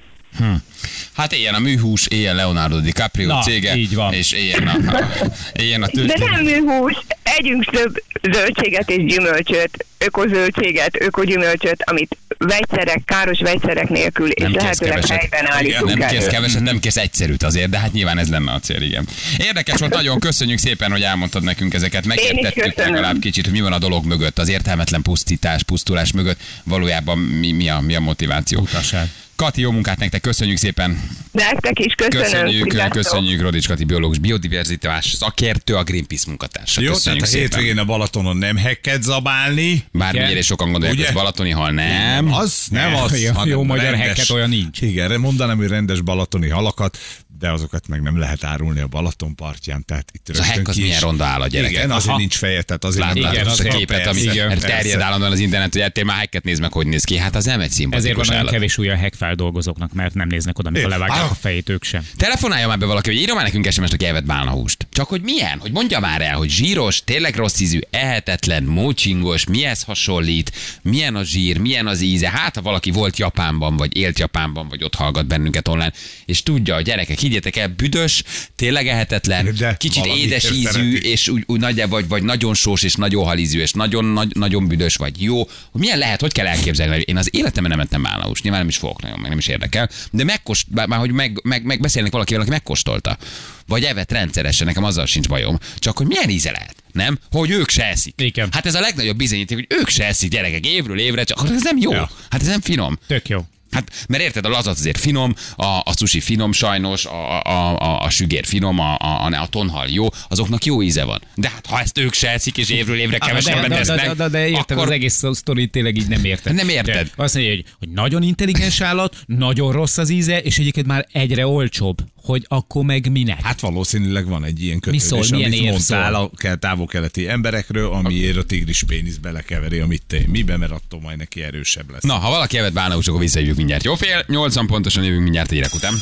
Hát 1.16 1.32
éljen 1.32 1.54
a 1.54 1.58
műhús, 1.58 2.06
éljen 2.06 2.36
Leonardo 2.36 2.80
DiCaprio 2.80 3.26
Na, 3.26 3.42
cége, 3.42 3.76
így 3.76 3.94
van. 3.94 4.12
és 4.12 4.32
éljen 4.32 4.66
a, 4.66 4.96
a, 4.96 5.04
éljen 5.52 5.82
a 5.82 5.88
De 5.92 6.14
nem 6.18 6.44
műhús, 6.44 6.98
együnk 7.22 7.64
több 7.64 8.02
zöldséget 8.32 8.90
és 8.90 9.04
gyümölcsöt, 9.04 9.86
ökozöldséget, 9.98 11.02
ökogyümölcsöt, 11.02 11.82
amit 11.84 12.16
vegyszerek, 12.46 13.02
káros 13.04 13.40
vegyszerek 13.40 13.88
nélkül, 13.88 14.30
és 14.30 14.42
Nem 14.42 14.50
kérsz 14.52 14.62
lehetőleg 14.62 14.94
keveset. 14.94 15.16
helyben 15.18 15.40
Igen, 15.40 15.52
állítunk 15.56 15.98
nem 15.98 16.08
kérsz 16.08 16.22
elő. 16.22 16.32
keveset, 16.32 16.60
nem 16.60 16.78
kérsz 16.78 16.96
egyszerűt 16.96 17.42
azért, 17.42 17.70
de 17.70 17.78
hát 17.78 17.92
nyilván 17.92 18.18
ez 18.18 18.28
lenne 18.28 18.52
a 18.52 18.58
cél, 18.60 18.82
igen. 18.82 19.08
Érdekes 19.38 19.78
volt, 19.78 19.94
nagyon 19.94 20.18
köszönjük 20.18 20.58
szépen, 20.58 20.90
hogy 20.90 21.02
elmondtad 21.02 21.42
nekünk 21.42 21.74
ezeket. 21.74 22.06
Megértettük 22.06 22.76
legalább 22.76 23.18
kicsit, 23.18 23.44
hogy 23.44 23.52
mi 23.54 23.60
van 23.60 23.72
a 23.72 23.78
dolog 23.78 24.04
mögött, 24.04 24.38
az 24.38 24.48
értelmetlen 24.48 25.02
pusztítás, 25.02 25.62
pusztulás 25.62 26.12
mögött, 26.12 26.40
valójában 26.64 27.18
mi, 27.18 27.52
mi, 27.52 27.68
a, 27.68 27.80
mi 27.80 27.94
a 27.94 28.00
motiváció. 28.00 28.60
Utaság. 28.60 29.08
Kati, 29.40 29.60
jó 29.60 29.70
munkát 29.70 29.98
nektek, 29.98 30.20
köszönjük 30.20 30.56
szépen. 30.56 31.02
Nektek 31.32 31.78
is 31.78 31.94
köszönöm. 31.94 32.22
Köszönjük, 32.22 32.72
sziasztok. 32.72 32.92
köszönjük 32.92 33.40
Rodics 33.40 33.66
Kati, 33.68 33.84
biológus, 33.84 34.18
biodiverzitás 34.18 35.06
szakértő, 35.06 35.76
a 35.76 35.82
Greenpeace 35.82 36.24
munkatársa. 36.26 36.80
Jó, 36.80 36.92
köszönjük 36.92 37.22
tehát 37.22 37.34
a 37.34 37.38
szépen. 37.38 37.58
hétvégén 37.58 37.78
a 37.78 37.84
Balatonon 37.84 38.36
nem 38.36 38.56
hekket 38.56 39.02
zabálni. 39.02 39.84
Bármilyen 39.92 40.42
sokan 40.42 40.70
gondolják, 40.72 41.06
hogy 41.06 41.14
balatoni 41.14 41.50
hal 41.50 41.70
nem. 41.70 42.32
Az 42.32 42.66
nem 42.70 42.90
Ne, 42.90 43.02
az, 43.02 43.22
jó- 43.22 43.44
jó 43.44 43.62
magyar 43.62 43.94
hekket 43.94 44.30
olyan 44.30 44.48
nincs. 44.48 44.80
Igen, 44.80 45.20
mondanám, 45.20 45.56
hogy 45.56 45.68
rendes 45.68 46.00
balatoni 46.00 46.48
halakat, 46.48 46.98
de 47.40 47.50
azokat 47.50 47.88
meg 47.88 48.02
nem 48.02 48.18
lehet 48.18 48.44
árulni 48.44 48.80
a 48.80 48.86
Balaton 48.86 49.34
partján. 49.34 49.84
Tehát 49.84 50.10
itt 50.12 50.28
Ez 50.28 50.38
a 50.38 50.42
rögtön 50.44 50.64
az 50.66 50.74
ki 50.74 50.80
is- 50.80 50.86
milyen 50.86 51.00
ronda 51.00 51.24
áll 51.24 51.40
a 51.40 51.46
gyerekek. 51.46 51.76
Igen, 51.76 51.90
azért 51.90 52.08
Aha. 52.08 52.18
nincs 52.18 52.36
feje, 52.36 52.62
tehát 52.62 52.84
azért 52.84 53.06
nem 53.06 53.16
Igen, 53.16 53.46
az 53.46 53.60
a 53.60 53.62
képet, 53.64 54.06
ami 54.06 54.20
terjed 54.60 55.00
állandóan 55.00 55.32
az 55.32 55.38
internet, 55.38 55.72
hogy 55.72 55.82
ettél 55.82 56.04
már 56.04 56.16
hekket 56.18 56.44
nézd 56.44 56.60
meg, 56.60 56.72
hogy 56.72 56.86
néz 56.86 57.04
ki. 57.04 57.16
Hát 57.16 57.34
az 57.36 57.44
nem 57.44 57.60
egy 57.60 57.66
Ezért 57.70 57.90
van 57.90 57.98
szimpatikus 58.00 58.28
olyan 58.28 58.40
állat. 58.40 58.52
kevés 58.52 58.78
új 58.78 58.88
a 58.90 58.96
hekfeldolgozóknak, 58.96 59.92
mert 59.92 60.14
nem 60.14 60.28
néznek 60.28 60.58
oda, 60.58 60.68
amikor 60.68 60.86
É, 60.88 60.92
levágják 60.92 61.22
ah. 61.24 61.30
a 61.30 61.34
fejét 61.34 61.68
ők 61.68 61.84
sem. 61.84 62.06
Telefonálja 62.16 62.66
már 62.68 62.78
be 62.78 62.86
valaki, 62.86 63.10
hogy 63.10 63.18
írja 63.20 63.34
már 63.34 63.44
nekünk 63.44 63.70
SMS-t, 63.70 63.92
aki 63.92 64.06
elvett 64.06 64.24
bálnahúst. 64.24 64.86
Csak 64.92 65.08
hogy 65.08 65.22
milyen? 65.22 65.58
Hogy 65.58 65.72
mondja 65.72 66.00
már 66.00 66.20
el, 66.22 66.36
hogy 66.36 66.50
zsíros, 66.50 67.04
tényleg 67.04 67.34
rossz 67.36 67.60
ízű, 67.60 67.78
ehetetlen, 67.90 68.62
mócsingos, 68.64 69.46
mihez 69.46 69.82
hasonlít, 69.82 70.52
milyen 70.82 71.16
a 71.16 71.22
zsír, 71.24 71.58
milyen 71.58 71.86
az 71.86 72.00
íze. 72.00 72.30
Hát, 72.30 72.54
ha 72.54 72.62
valaki 72.62 72.90
volt 72.90 73.18
Japánban, 73.18 73.76
vagy 73.76 73.96
élt 73.96 74.18
Japánban, 74.18 74.68
vagy 74.68 74.84
ott 74.84 74.94
hallgat 74.94 75.26
bennünket 75.26 75.68
online, 75.68 75.92
és 76.24 76.42
tudja, 76.42 76.74
a 76.74 76.80
gyerekek, 76.80 77.22
higgyétek 77.30 77.56
el, 77.56 77.68
büdös, 77.68 78.22
tényleg 78.56 78.86
ehetetlen, 78.86 79.54
De 79.58 79.76
kicsit 79.76 80.04
édes 80.04 80.50
ízű, 80.50 80.62
szeretik. 80.62 81.04
és 81.04 81.28
úgy, 81.28 81.42
úgy 81.46 81.60
nagyjából, 81.60 82.00
vagy, 82.00 82.08
vagy 82.08 82.22
nagyon 82.22 82.54
sós, 82.54 82.82
és 82.82 82.94
nagyon 82.94 83.24
halízű, 83.24 83.60
és 83.60 83.72
nagyon, 83.72 84.04
nagy, 84.04 84.36
nagyon 84.36 84.66
büdös, 84.66 84.96
vagy 84.96 85.22
jó. 85.22 85.48
Milyen 85.72 85.98
lehet, 85.98 86.20
hogy 86.20 86.32
kell 86.32 86.46
elképzelni? 86.46 87.02
Én 87.06 87.16
az 87.16 87.28
életemben 87.32 87.70
nem 87.70 87.80
ettem 87.80 88.02
bálnahúst, 88.02 88.42
nyilván 88.42 88.60
nem 88.60 88.68
is 88.68 88.76
fogok 88.76 89.02
nagyon, 89.02 89.18
meg 89.18 89.28
nem 89.28 89.38
is 89.38 89.46
érdekel, 89.46 89.90
de 90.10 90.24
megkost, 90.24 90.66
már 90.70 90.98
hogy 90.98 91.12
meg, 91.12 91.40
meg, 91.42 91.64
meg 91.64 91.80
beszélnek 91.80 92.12
valakivel, 92.12 92.40
aki 92.40 92.50
megkóstolta. 92.50 93.18
Vagy 93.66 93.84
evett 93.84 94.12
rendszeresen, 94.12 94.66
nekem 94.66 94.84
azzal 94.84 95.06
sincs 95.06 95.28
bajom. 95.28 95.58
Csak 95.78 95.96
hogy 95.96 96.06
milyen 96.06 96.30
íze 96.30 96.50
lehet, 96.50 96.74
nem? 96.92 97.18
Hogy 97.30 97.50
ők 97.50 97.70
se 97.70 97.84
eszik. 97.84 98.14
Igen. 98.16 98.48
Hát 98.52 98.66
ez 98.66 98.74
a 98.74 98.80
legnagyobb 98.80 99.16
bizonyíték, 99.16 99.56
hogy 99.56 99.78
ők 99.80 99.88
se 99.88 100.06
eszik 100.06 100.30
gyerekek 100.30 100.66
évről 100.66 100.98
évre, 100.98 101.24
csak 101.24 101.48
ez 101.50 101.62
nem 101.62 101.76
jó. 101.78 101.92
Ja. 101.92 102.10
Hát 102.30 102.40
ez 102.40 102.46
nem 102.46 102.60
finom. 102.60 102.98
Tök 103.06 103.28
jó. 103.28 103.44
Hát, 103.70 104.06
mert 104.08 104.22
érted, 104.22 104.44
a 104.44 104.48
lazat 104.48 104.78
azért 104.78 104.98
finom, 104.98 105.34
a, 105.56 105.64
a 105.64 105.92
sushi 105.96 106.20
finom 106.20 106.52
sajnos, 106.52 107.04
a, 107.04 107.42
a, 107.42 107.78
a, 107.78 108.00
a 108.02 108.10
sügér 108.10 108.46
finom, 108.46 108.78
a, 108.78 108.96
a, 108.98 109.26
a, 109.26 109.46
tonhal 109.46 109.86
jó, 109.88 110.06
azoknak 110.28 110.64
jó 110.64 110.82
íze 110.82 111.04
van. 111.04 111.20
De 111.34 111.48
hát 111.48 111.66
ha 111.66 111.80
ezt 111.80 111.98
ők 111.98 112.14
se 112.14 112.30
eszik, 112.30 112.56
és 112.56 112.68
évről 112.68 112.98
évre 112.98 113.18
kevesebbet 113.18 113.62
de, 113.62 113.68
de, 113.68 113.76
esznek, 113.76 114.06
de, 114.06 114.14
de, 114.14 114.28
de 114.28 114.48
érted, 114.48 114.70
akkor 114.70 114.84
az 114.84 114.90
egész 114.90 115.24
sztori 115.32 115.66
tényleg 115.66 115.96
így 115.96 116.08
nem 116.08 116.24
érted. 116.24 116.54
Nem 116.54 116.68
érted. 116.68 117.10
De 117.16 117.22
azt 117.22 117.34
mondja, 117.34 117.52
hogy, 117.52 117.64
hogy 117.78 117.88
nagyon 117.88 118.22
intelligens 118.22 118.80
állat, 118.80 119.16
nagyon 119.26 119.72
rossz 119.72 119.98
az 119.98 120.10
íze, 120.10 120.38
és 120.38 120.58
egyébként 120.58 120.86
már 120.86 121.06
egyre 121.12 121.46
olcsóbb, 121.46 121.98
hogy 122.22 122.44
akkor 122.48 122.84
meg 122.84 123.10
minek? 123.10 123.42
Hát 123.42 123.60
valószínűleg 123.60 124.26
van 124.26 124.44
egy 124.44 124.62
ilyen 124.62 124.80
kötődés, 124.80 125.02
szól, 125.02 125.24
milyen 125.30 125.52
amit 125.52 125.70
mondtál 125.70 126.14
a 126.14 126.30
ke- 126.36 126.58
távol-keleti 126.58 127.28
emberekről, 127.28 127.92
amiért 127.92 128.36
a 128.36 128.44
tigris 128.44 128.82
pénisz 128.82 129.16
belekeveri, 129.16 129.78
amit 129.78 130.02
te 130.06 130.18
mibe, 130.26 130.56
mert 130.56 130.72
attól 130.72 131.00
majd 131.00 131.16
neki 131.18 131.42
erősebb 131.42 131.90
lesz. 131.90 132.02
Na, 132.02 132.14
ha 132.14 132.30
valaki 132.30 132.58
evett 132.58 132.72
bálnahús, 132.72 133.06
akkor 133.08 133.20
visszajövünk 133.20 133.56
mindjárt. 133.56 133.84
Jó 133.84 133.94
fél, 133.94 134.24
80 134.26 134.66
pontosan 134.66 135.04
jövünk 135.04 135.22
mindjárt 135.22 135.50
a 135.50 135.54
hírek 135.54 135.74
után. 135.74 135.94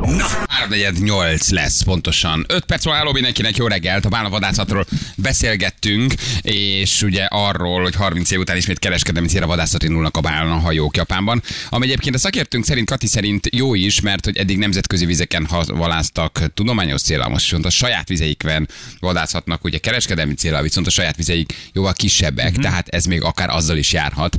Na, 0.00 0.26
348 0.48 1.50
lesz 1.50 1.82
pontosan. 1.82 2.44
5 2.48 2.64
perc 2.64 2.84
van 2.84 2.94
álló 2.94 3.12
mindenkinek 3.12 3.56
jó 3.56 3.66
reggelt. 3.66 4.04
A 4.04 4.08
bálnavadászatról 4.08 4.86
beszélgettünk, 5.16 6.14
és 6.42 7.02
ugye 7.02 7.24
arról, 7.24 7.82
hogy 7.82 7.94
30 7.94 8.30
év 8.30 8.38
után 8.38 8.56
ismét 8.56 8.78
kereskedelmi 8.78 9.28
célra 9.28 9.46
vadászat 9.46 9.82
indulnak 9.82 10.16
a 10.16 10.20
bálnahajók 10.20 10.96
Japánban. 10.96 11.42
Ami 11.68 11.84
egyébként 11.84 12.14
a 12.14 12.18
szakértőnk 12.18 12.64
szerint, 12.64 12.88
Kati 12.88 13.06
szerint 13.06 13.48
jó 13.54 13.74
is, 13.74 14.00
mert 14.00 14.24
hogy 14.24 14.36
eddig 14.36 14.58
nemzetközi 14.58 15.06
vizeken 15.06 15.48
valásztak 15.66 16.40
tudományos 16.54 17.02
célra, 17.02 17.28
most 17.28 17.44
viszont 17.44 17.66
a 17.66 17.70
saját 17.70 18.08
vizeikben 18.08 18.68
vadászhatnak, 19.00 19.64
ugye 19.64 19.78
kereskedelmi 19.78 20.34
célra, 20.34 20.62
viszont 20.62 20.86
a 20.86 20.90
saját 20.90 21.16
vizeik 21.16 21.54
jóval 21.72 21.92
kisebbek, 21.92 22.56
tehát 22.56 22.88
ez 22.88 23.04
még 23.04 23.22
akár 23.22 23.48
azzal 23.48 23.76
is 23.76 23.92
járhat, 23.92 24.36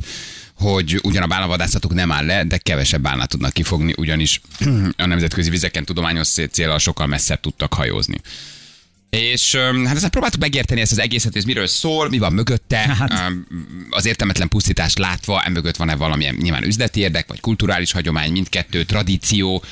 hogy 0.56 1.00
ugyan 1.02 1.22
a 1.22 1.26
bálnavadászatuk 1.26 1.94
nem 1.94 2.12
áll 2.12 2.24
le, 2.24 2.44
de 2.44 2.58
kevesebb 2.58 3.02
bálnát 3.02 3.28
tudnak 3.28 3.52
kifogni, 3.52 3.94
ugyanis 3.96 4.40
a 4.96 5.06
nemzetközi 5.06 5.50
vizeken 5.50 5.84
tudományos 5.84 6.28
célral 6.28 6.78
sokkal 6.78 7.06
messzebb 7.06 7.40
tudtak 7.40 7.74
hajózni. 7.74 8.16
És 9.14 9.56
hát 9.84 9.96
ezzel 9.96 10.10
próbáltuk 10.10 10.40
megérteni 10.40 10.80
ezt 10.80 10.92
az 10.92 10.98
egészet, 10.98 11.36
ez 11.36 11.44
miről 11.44 11.66
szól, 11.66 12.08
mi 12.08 12.18
van 12.18 12.32
mögötte, 12.32 12.76
Hát. 12.76 13.32
Az 13.90 14.06
értelmetlen 14.06 14.48
pusztítást 14.48 14.98
látva, 14.98 15.42
emögött 15.42 15.76
van-e 15.76 15.94
valamilyen 15.94 16.34
nyilván 16.34 16.64
üzleti 16.64 17.00
érdek, 17.00 17.28
vagy 17.28 17.40
kulturális 17.40 17.92
hagyomány, 17.92 18.32
mindkettő, 18.32 18.84
tradíció, 18.84 19.64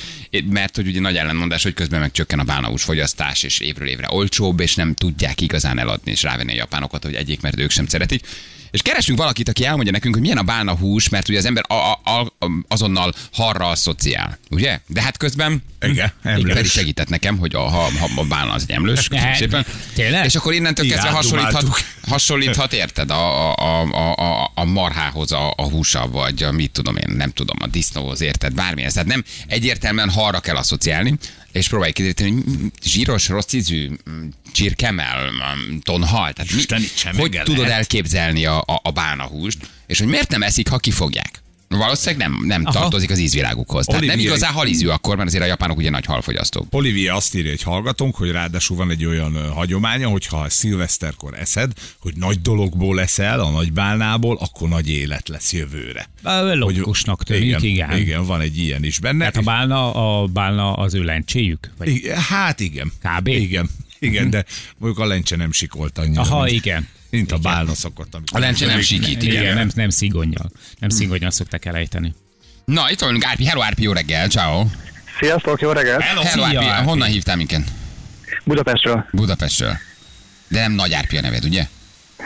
mert 0.50 0.76
hogy 0.76 0.86
ugye 0.86 1.00
nagy 1.00 1.16
ellenmondás, 1.16 1.62
hogy 1.62 1.74
közben 1.74 2.00
meg 2.00 2.10
csökken 2.10 2.38
a 2.38 2.44
bálnahús 2.44 2.82
fogyasztás, 2.82 3.42
és 3.42 3.58
évről 3.58 3.88
évre 3.88 4.06
olcsóbb, 4.10 4.60
és 4.60 4.74
nem 4.74 4.94
tudják 4.94 5.40
igazán 5.40 5.78
eladni 5.78 6.10
és 6.10 6.22
rávenni 6.22 6.52
a 6.52 6.56
japánokat, 6.56 7.04
hogy 7.04 7.14
egyik, 7.14 7.40
mert 7.40 7.58
ők 7.58 7.70
sem 7.70 7.86
szeretik. 7.86 8.26
És 8.72 8.82
keresünk 8.82 9.18
valakit, 9.18 9.48
aki 9.48 9.64
elmondja 9.64 9.92
nekünk, 9.92 10.14
hogy 10.14 10.22
milyen 10.22 10.38
a 10.38 10.42
bálna 10.42 10.76
hús, 10.76 11.08
mert 11.08 11.28
ugye 11.28 11.38
az 11.38 11.44
ember 11.44 11.64
a, 11.68 11.74
a, 11.74 12.20
a, 12.20 12.50
azonnal 12.68 13.14
harra 13.32 13.68
asszociál, 13.68 14.38
ugye? 14.50 14.80
De 14.86 15.02
hát 15.02 15.16
közben 15.16 15.62
Igen, 15.80 16.12
Pedig 16.22 16.48
emlős. 16.48 16.70
segített 16.70 17.08
nekem, 17.08 17.38
hogy 17.38 17.54
a, 17.54 17.60
ha, 17.60 17.90
ha 17.98 18.08
a 18.16 18.24
bálna 18.24 18.52
az 18.52 18.62
egy 18.62 18.70
emlős, 18.70 19.08
köszönöm 19.08 19.34
szépen. 19.34 19.66
tényleg? 19.94 20.24
És 20.24 20.34
akkor 20.34 20.52
innentől 20.52 20.88
kezdve 20.88 21.08
hasonlíthat, 21.08 21.64
hasonlíthat, 22.08 22.72
érted, 22.72 23.10
a, 23.10 23.54
a, 23.54 23.82
a, 23.82 24.14
a, 24.14 24.52
a 24.54 24.64
marhához 24.64 25.32
a, 25.32 25.54
a 25.56 25.62
húsa, 25.62 26.08
vagy 26.08 26.42
a, 26.42 26.52
mit 26.52 26.70
tudom 26.70 26.96
én, 26.96 27.14
nem 27.16 27.30
tudom, 27.30 27.56
a 27.60 27.66
disznóhoz, 27.66 28.20
érted, 28.20 28.54
bármilyen. 28.54 28.90
Tehát 28.92 29.08
nem 29.08 29.24
egyértelműen 29.46 30.10
harra 30.10 30.40
kell 30.40 30.56
asszociálni, 30.56 31.18
és 31.52 31.68
próbálj 31.68 31.92
kideríteni, 31.92 32.30
hogy 32.30 32.44
zsíros, 32.84 33.28
rossz 33.28 33.52
ízű, 33.52 33.90
csirkemel, 34.52 35.30
tonhal. 35.82 36.32
Tehát 36.32 36.50
mi, 36.52 37.20
hogy 37.20 37.32
lehet. 37.32 37.46
tudod 37.46 37.68
elképzelni 37.68 38.44
a, 38.44 38.58
a, 38.58 38.80
a 38.82 38.90
bálnahúst, 38.90 39.58
és 39.86 39.98
hogy 39.98 40.08
miért 40.08 40.30
nem 40.30 40.42
eszik, 40.42 40.68
ha 40.68 40.78
kifogják? 40.78 41.41
Valószínűleg 41.78 42.28
nem, 42.28 42.42
nem 42.46 42.62
Aha. 42.64 42.80
tartozik 42.80 43.10
az 43.10 43.18
ízvilágukhoz. 43.18 43.86
Tehát 43.86 44.00
nem 44.00 44.10
Olivia- 44.10 44.28
igazán 44.30 44.52
halízű 44.52 44.86
akkor, 44.88 45.16
mert 45.16 45.28
azért 45.28 45.42
a 45.44 45.46
japánok 45.46 45.76
ugye 45.76 45.90
nagy 45.90 46.04
halfogyasztók. 46.04 46.66
Olivia 46.70 47.14
azt 47.14 47.34
írja 47.34 47.50
egy 47.50 47.62
hallgatónk, 47.62 48.14
hogy 48.16 48.30
ráadásul 48.30 48.76
van 48.76 48.90
egy 48.90 49.04
olyan 49.04 49.52
hagyománya, 49.52 50.08
hogy 50.08 50.26
ha 50.26 50.48
szilveszterkor 50.48 51.38
eszed, 51.38 51.72
hogy 51.98 52.12
nagy 52.16 52.40
dologból 52.40 52.94
leszel, 52.94 53.40
a 53.40 53.50
nagy 53.50 53.72
bálnából, 53.72 54.36
akkor 54.40 54.68
nagy 54.68 54.88
élet 54.90 55.28
lesz 55.28 55.52
jövőre. 55.52 56.08
Logikusnak 56.54 57.24
tűnik, 57.24 57.62
igen. 57.62 57.96
Igen, 57.96 58.24
van 58.26 58.40
egy 58.40 58.58
ilyen 58.58 58.84
is 58.84 58.98
benne. 58.98 59.18
Tehát 59.18 59.36
a 59.36 59.40
bálna, 59.42 59.92
a 60.22 60.26
bálna 60.26 60.72
az 60.72 60.94
ő 60.94 61.02
lencséjük? 61.02 61.70
Vagy... 61.78 61.88
Igen, 61.88 62.18
Hát 62.20 62.60
igen. 62.60 62.92
Kb. 63.02 63.26
Igen. 63.28 63.70
Igen, 63.98 64.30
de 64.30 64.44
mondjuk 64.78 65.04
a 65.04 65.06
lencse 65.08 65.36
nem 65.36 65.52
sikolt 65.52 65.98
annyira. 65.98 66.20
Aha, 66.20 66.42
mint- 66.42 66.54
igen. 66.56 66.88
Mint 67.12 67.32
a 67.32 67.38
bálna 67.38 67.74
szokott. 67.74 68.14
A 68.32 68.38
lencse 68.38 68.66
nem 68.66 68.80
sikít, 68.80 69.22
Igen, 69.22 69.42
igen. 69.42 69.54
nem, 69.54 69.70
nem 69.74 69.90
szigonnyal. 69.90 70.50
Nem 70.78 70.88
szigonnyal 70.88 71.30
szokták 71.30 71.64
elejteni. 71.64 72.14
Na, 72.64 72.90
itt 72.90 73.00
vagyunk, 73.00 73.24
Árpi. 73.24 73.44
Hello, 73.44 73.62
Árpi, 73.62 73.82
jó 73.82 73.92
reggel, 73.92 74.28
ciao. 74.28 74.66
Sziasztok, 75.20 75.60
jó 75.60 75.72
reggelt! 75.72 76.02
Hello, 76.02 76.22
Hello, 76.22 76.44
Árpi. 76.44 76.56
Árpi. 76.56 76.84
Honnan 76.88 77.08
hívtál 77.08 77.36
minket? 77.36 77.62
Budapestről. 78.44 79.06
Budapestről. 79.10 79.78
De 80.48 80.60
nem 80.60 80.72
Nagy 80.72 80.92
Árpi 80.92 81.16
a 81.16 81.20
neved, 81.20 81.44
ugye? 81.44 81.66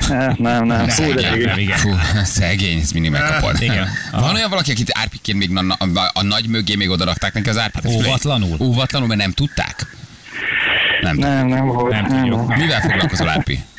Eh, 0.08 0.34
Nem, 0.36 0.64
nem. 0.64 0.78
Hú, 0.80 0.84
de 0.86 0.90
Szegény. 0.90 1.44
nem, 1.44 1.58
igen. 1.58 1.78
Fú, 1.78 1.94
szegény, 2.24 2.80
ezt 2.80 2.92
mindig 2.92 3.10
megkapod. 3.10 3.62
Igen. 3.68 3.88
Van 4.12 4.34
olyan 4.34 4.50
valaki, 4.50 4.70
akit 4.70 4.90
Árpiként 4.92 5.38
még 5.38 5.56
a, 5.56 5.76
a, 5.78 6.10
a 6.12 6.22
nagy 6.22 6.48
mögé 6.48 6.74
még 6.74 6.90
oda 6.90 7.04
rakták 7.04 7.32
neki 7.34 7.48
az 7.48 7.58
Árpit? 7.58 7.86
Óvatlanul? 7.86 8.56
Óvatlanul, 8.60 9.08
mert 9.08 9.20
nem 9.20 9.32
tudták? 9.32 9.86
Nem. 11.00 11.16
nem. 11.16 11.30
Nem, 11.30 11.46
nem 11.46 11.66
volt. 11.66 11.90
Nem 11.90 12.04
tudjuk. 12.06 12.56
Mivel 12.56 12.80
foglalkozol, 12.80 13.28
Árpi? 13.28 13.52
Bálna 13.52 13.56
vadász 13.56 13.64
vagyok. 13.64 13.75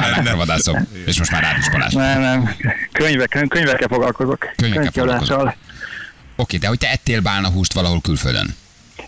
Állákra 0.00 0.36
vadászok. 0.36 0.78
És 1.06 1.18
most 1.18 1.30
már 1.30 1.42
rád 1.42 1.58
is 1.58 1.70
Balázs. 1.70 1.94
Oké, 1.94 2.04
Nem, 2.04 2.20
nem. 2.20 2.50
Könyvek, 2.92 3.28
könyv- 3.28 3.48
könyvekkel 3.48 3.88
foglalkozok. 3.88 4.38
Könyvekkel 4.56 4.92
Könyvkiadással. 4.92 5.54
de 6.60 6.66
hogy 6.66 6.78
te 6.78 6.90
ettél 6.90 7.20
bálna 7.20 7.48
húst 7.50 7.72
valahol 7.72 8.00
külföldön. 8.00 8.54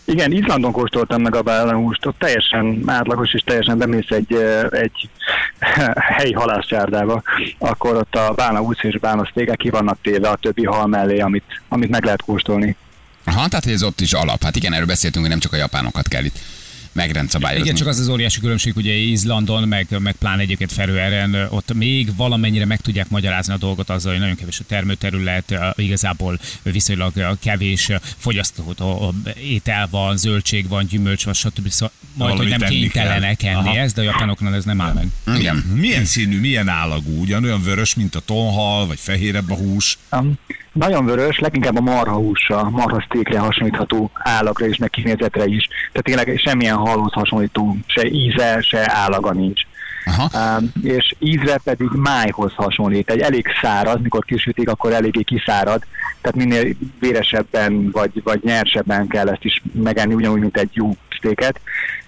Igen, 0.04 0.32
Izlandon 0.32 0.72
kóstoltam 0.72 1.22
meg 1.22 1.34
a 1.34 1.42
bálnahúst, 1.42 2.06
ott 2.06 2.18
teljesen 2.18 2.82
átlagos 2.86 3.32
és 3.34 3.42
teljesen 3.44 3.78
bemész 3.78 4.10
egy, 4.10 4.32
egy 4.70 5.08
helyi 6.16 6.32
halászcsárdába, 6.32 7.22
akkor 7.58 7.96
ott 7.96 8.14
a 8.14 8.32
bálnahúsz 8.32 8.82
és 8.82 8.98
bálnasztékek 8.98 9.56
ki 9.56 9.70
vannak 9.70 9.98
téve 10.02 10.28
a 10.28 10.36
többi 10.36 10.64
hal 10.64 10.86
mellé, 10.86 11.18
amit, 11.20 11.62
amit 11.68 11.88
meg 11.90 12.04
lehet 12.04 12.22
kóstolni. 12.22 12.76
Aha, 13.24 13.48
tehát 13.48 13.66
ez 13.66 13.82
ott 13.82 14.00
is 14.00 14.12
alap. 14.12 14.42
Hát 14.42 14.56
igen, 14.56 14.72
erről 14.72 14.86
beszéltünk, 14.86 15.20
hogy 15.24 15.32
nem 15.32 15.42
csak 15.42 15.52
a 15.52 15.56
japánokat 15.56 16.08
kell 16.08 16.24
itt 16.24 16.38
megrendszabályozni. 16.98 17.64
Igen, 17.64 17.76
csak 17.76 17.88
az 17.88 17.98
az 17.98 18.08
óriási 18.08 18.40
különbség, 18.40 18.76
ugye 18.76 18.92
Izlandon, 18.92 19.68
meg, 19.68 19.86
meg 19.98 20.14
pláne 20.14 20.42
egyébként 20.42 20.72
Ferőeren, 20.72 21.46
ott 21.50 21.74
még 21.74 22.16
valamennyire 22.16 22.64
meg 22.64 22.80
tudják 22.80 23.08
magyarázni 23.08 23.52
a 23.52 23.56
dolgot 23.56 23.90
azzal, 23.90 24.12
hogy 24.12 24.20
nagyon 24.20 24.36
kevés 24.36 24.60
a 24.60 24.64
termőterület, 24.66 25.54
igazából 25.74 26.38
viszonylag 26.62 27.38
kevés 27.40 27.90
fogyasztható 28.16 29.14
étel 29.42 29.88
van, 29.90 30.16
zöldség 30.16 30.68
van, 30.68 30.86
gyümölcs 30.86 31.24
van, 31.24 31.34
stb. 31.34 31.68
Szóval 31.68 31.94
majd, 32.14 32.36
hogy 32.36 32.48
nem 32.48 32.60
kénytelenek 32.60 33.42
enni 33.42 33.76
ezt, 33.76 33.94
de 33.94 34.00
a 34.00 34.04
japánoknál 34.04 34.54
ez 34.54 34.64
nem 34.64 34.80
áll 34.80 34.92
meg. 34.92 35.36
Igen. 35.38 35.56
Milyen 35.56 36.04
színű, 36.04 36.40
milyen 36.40 36.68
állagú? 36.68 37.20
Ugyanolyan 37.20 37.62
vörös, 37.62 37.94
mint 37.94 38.14
a 38.14 38.20
tonhal, 38.20 38.86
vagy 38.86 38.98
fehérebb 38.98 39.50
a 39.50 39.54
hús? 39.54 39.98
Um, 40.10 40.38
nagyon 40.72 41.04
vörös, 41.04 41.38
leginkább 41.38 41.76
a 41.76 41.80
marhahúsra, 41.80 42.70
marhasztékre 42.70 43.38
hasonlítható 43.38 44.10
állagra 44.14 44.66
és 44.66 44.76
meg 44.76 44.90
kinézetre 44.90 45.44
is. 45.44 45.66
Tehát 45.92 46.02
tényleg 46.02 46.38
semmilyen 46.38 46.76
halhoz 46.88 47.12
hasonlító, 47.12 47.76
se 47.86 48.06
íze, 48.06 48.60
se 48.60 48.92
állaga 48.92 49.32
nincs. 49.32 49.62
Aha. 50.04 50.56
Um, 50.58 50.72
és 50.82 51.14
ízre 51.18 51.58
pedig 51.64 51.88
májhoz 51.88 52.52
hasonlít. 52.54 53.10
Egy 53.10 53.20
elég 53.20 53.46
száraz, 53.62 54.00
mikor 54.02 54.24
kisütik, 54.24 54.68
akkor 54.68 54.92
eléggé 54.92 55.22
kiszárad, 55.22 55.82
tehát 56.20 56.36
minél 56.36 56.74
véresebben 57.00 57.90
vagy, 57.90 58.22
vagy 58.24 58.40
nyersebben 58.42 59.06
kell 59.06 59.28
ezt 59.28 59.44
is 59.44 59.62
megenni, 59.72 60.14
ugyanúgy, 60.14 60.40
mint 60.40 60.56
egy 60.56 60.70
jó 60.72 60.96
sztéket, 61.18 61.60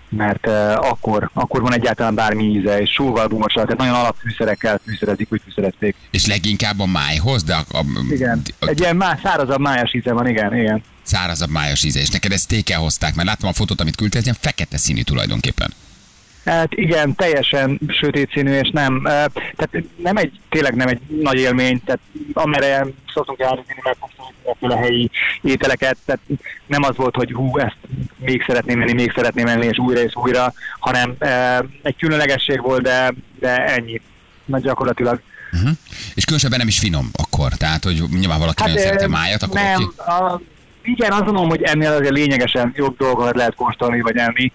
mert 0.08 0.46
uh, 0.46 0.90
akkor, 0.90 1.30
akkor 1.34 1.60
van 1.60 1.74
egyáltalán 1.74 2.14
bármi 2.14 2.44
íze, 2.44 2.80
és 2.80 2.90
sóval, 2.90 3.26
búmossal, 3.26 3.62
tehát 3.62 3.78
nagyon 3.78 3.94
alapfűszerekkel 3.94 4.80
fűszerezik, 4.84 5.32
úgy 5.32 5.40
fűszerezték. 5.44 5.96
És 6.10 6.26
leginkább 6.26 6.78
a 6.78 6.86
májhoz, 6.86 7.42
de 7.42 7.54
a, 7.54 7.78
a, 7.78 7.84
Igen, 8.10 8.42
a, 8.60 8.66
egy 8.66 8.80
ilyen 8.80 8.96
má, 8.96 9.18
szárazabb 9.22 9.60
májas 9.60 9.94
íze 9.94 10.12
van, 10.12 10.28
igen, 10.28 10.56
igen. 10.56 10.82
Szárazabb 11.10 11.50
májas 11.50 11.84
íze. 11.84 12.00
És 12.00 12.08
neked 12.08 12.32
ezt 12.32 12.48
tékel 12.48 12.80
hozták, 12.80 13.14
mert 13.14 13.28
láttam 13.28 13.48
a 13.48 13.52
fotót, 13.52 13.80
amit 13.80 13.96
küldtél, 13.96 14.18
ez 14.20 14.26
ilyen 14.26 14.38
fekete 14.40 14.78
színű 14.78 15.02
tulajdonképpen. 15.02 15.72
Hát 16.44 16.72
igen, 16.74 17.14
teljesen 17.14 17.80
sötét 17.88 18.30
színű, 18.32 18.52
és 18.52 18.70
nem, 18.72 19.06
eh, 19.06 19.24
tehát 19.56 19.84
nem 19.96 20.16
egy, 20.16 20.40
tényleg 20.48 20.74
nem 20.74 20.88
egy 20.88 21.00
nagy 21.20 21.38
élmény, 21.38 21.82
tehát 21.84 22.00
amerre 22.32 22.86
szoktunk 23.14 23.38
járni, 23.38 23.64
megkóstolni 23.82 24.74
a 24.74 24.76
helyi 24.76 25.10
ételeket, 25.42 25.96
tehát 26.04 26.20
nem 26.66 26.82
az 26.82 26.96
volt, 26.96 27.14
hogy 27.14 27.32
hú, 27.32 27.58
ezt 27.58 27.76
még 28.16 28.44
szeretném 28.46 28.78
menni, 28.78 28.92
még 28.92 29.12
szeretném 29.14 29.44
menni, 29.44 29.66
és 29.66 29.78
újra 29.78 30.00
és 30.00 30.14
újra, 30.14 30.52
hanem 30.78 31.14
egy 31.82 31.96
különlegesség 31.96 32.60
volt, 32.60 32.82
de, 32.82 33.14
de 33.40 33.66
ennyi. 33.66 34.00
Nagy 34.44 34.62
gyakorlatilag. 34.62 35.22
Uh-huh. 35.52 35.70
És 36.14 36.24
különösebben 36.24 36.58
nem 36.58 36.68
is 36.68 36.78
finom 36.78 37.10
akkor. 37.12 37.52
Tehát, 37.52 37.84
hogy 37.84 38.02
nyilván 38.18 38.38
valaki 38.38 38.62
hát, 38.62 38.68
nagyon 38.68 38.84
szereti 38.84 39.04
a 39.04 39.08
májat, 39.08 39.42
akkor 39.42 39.60
nem, 39.60 39.82
oké. 39.82 40.10
a, 40.10 40.40
igen, 40.82 41.12
azt 41.12 41.24
mondom, 41.24 41.48
hogy 41.48 41.62
ennél 41.62 41.92
azért 41.92 42.12
lényegesen 42.12 42.72
jobb 42.76 42.96
dolgokat 42.96 43.36
lehet 43.36 43.54
kóstolni, 43.54 44.00
vagy 44.00 44.16
enni. 44.16 44.52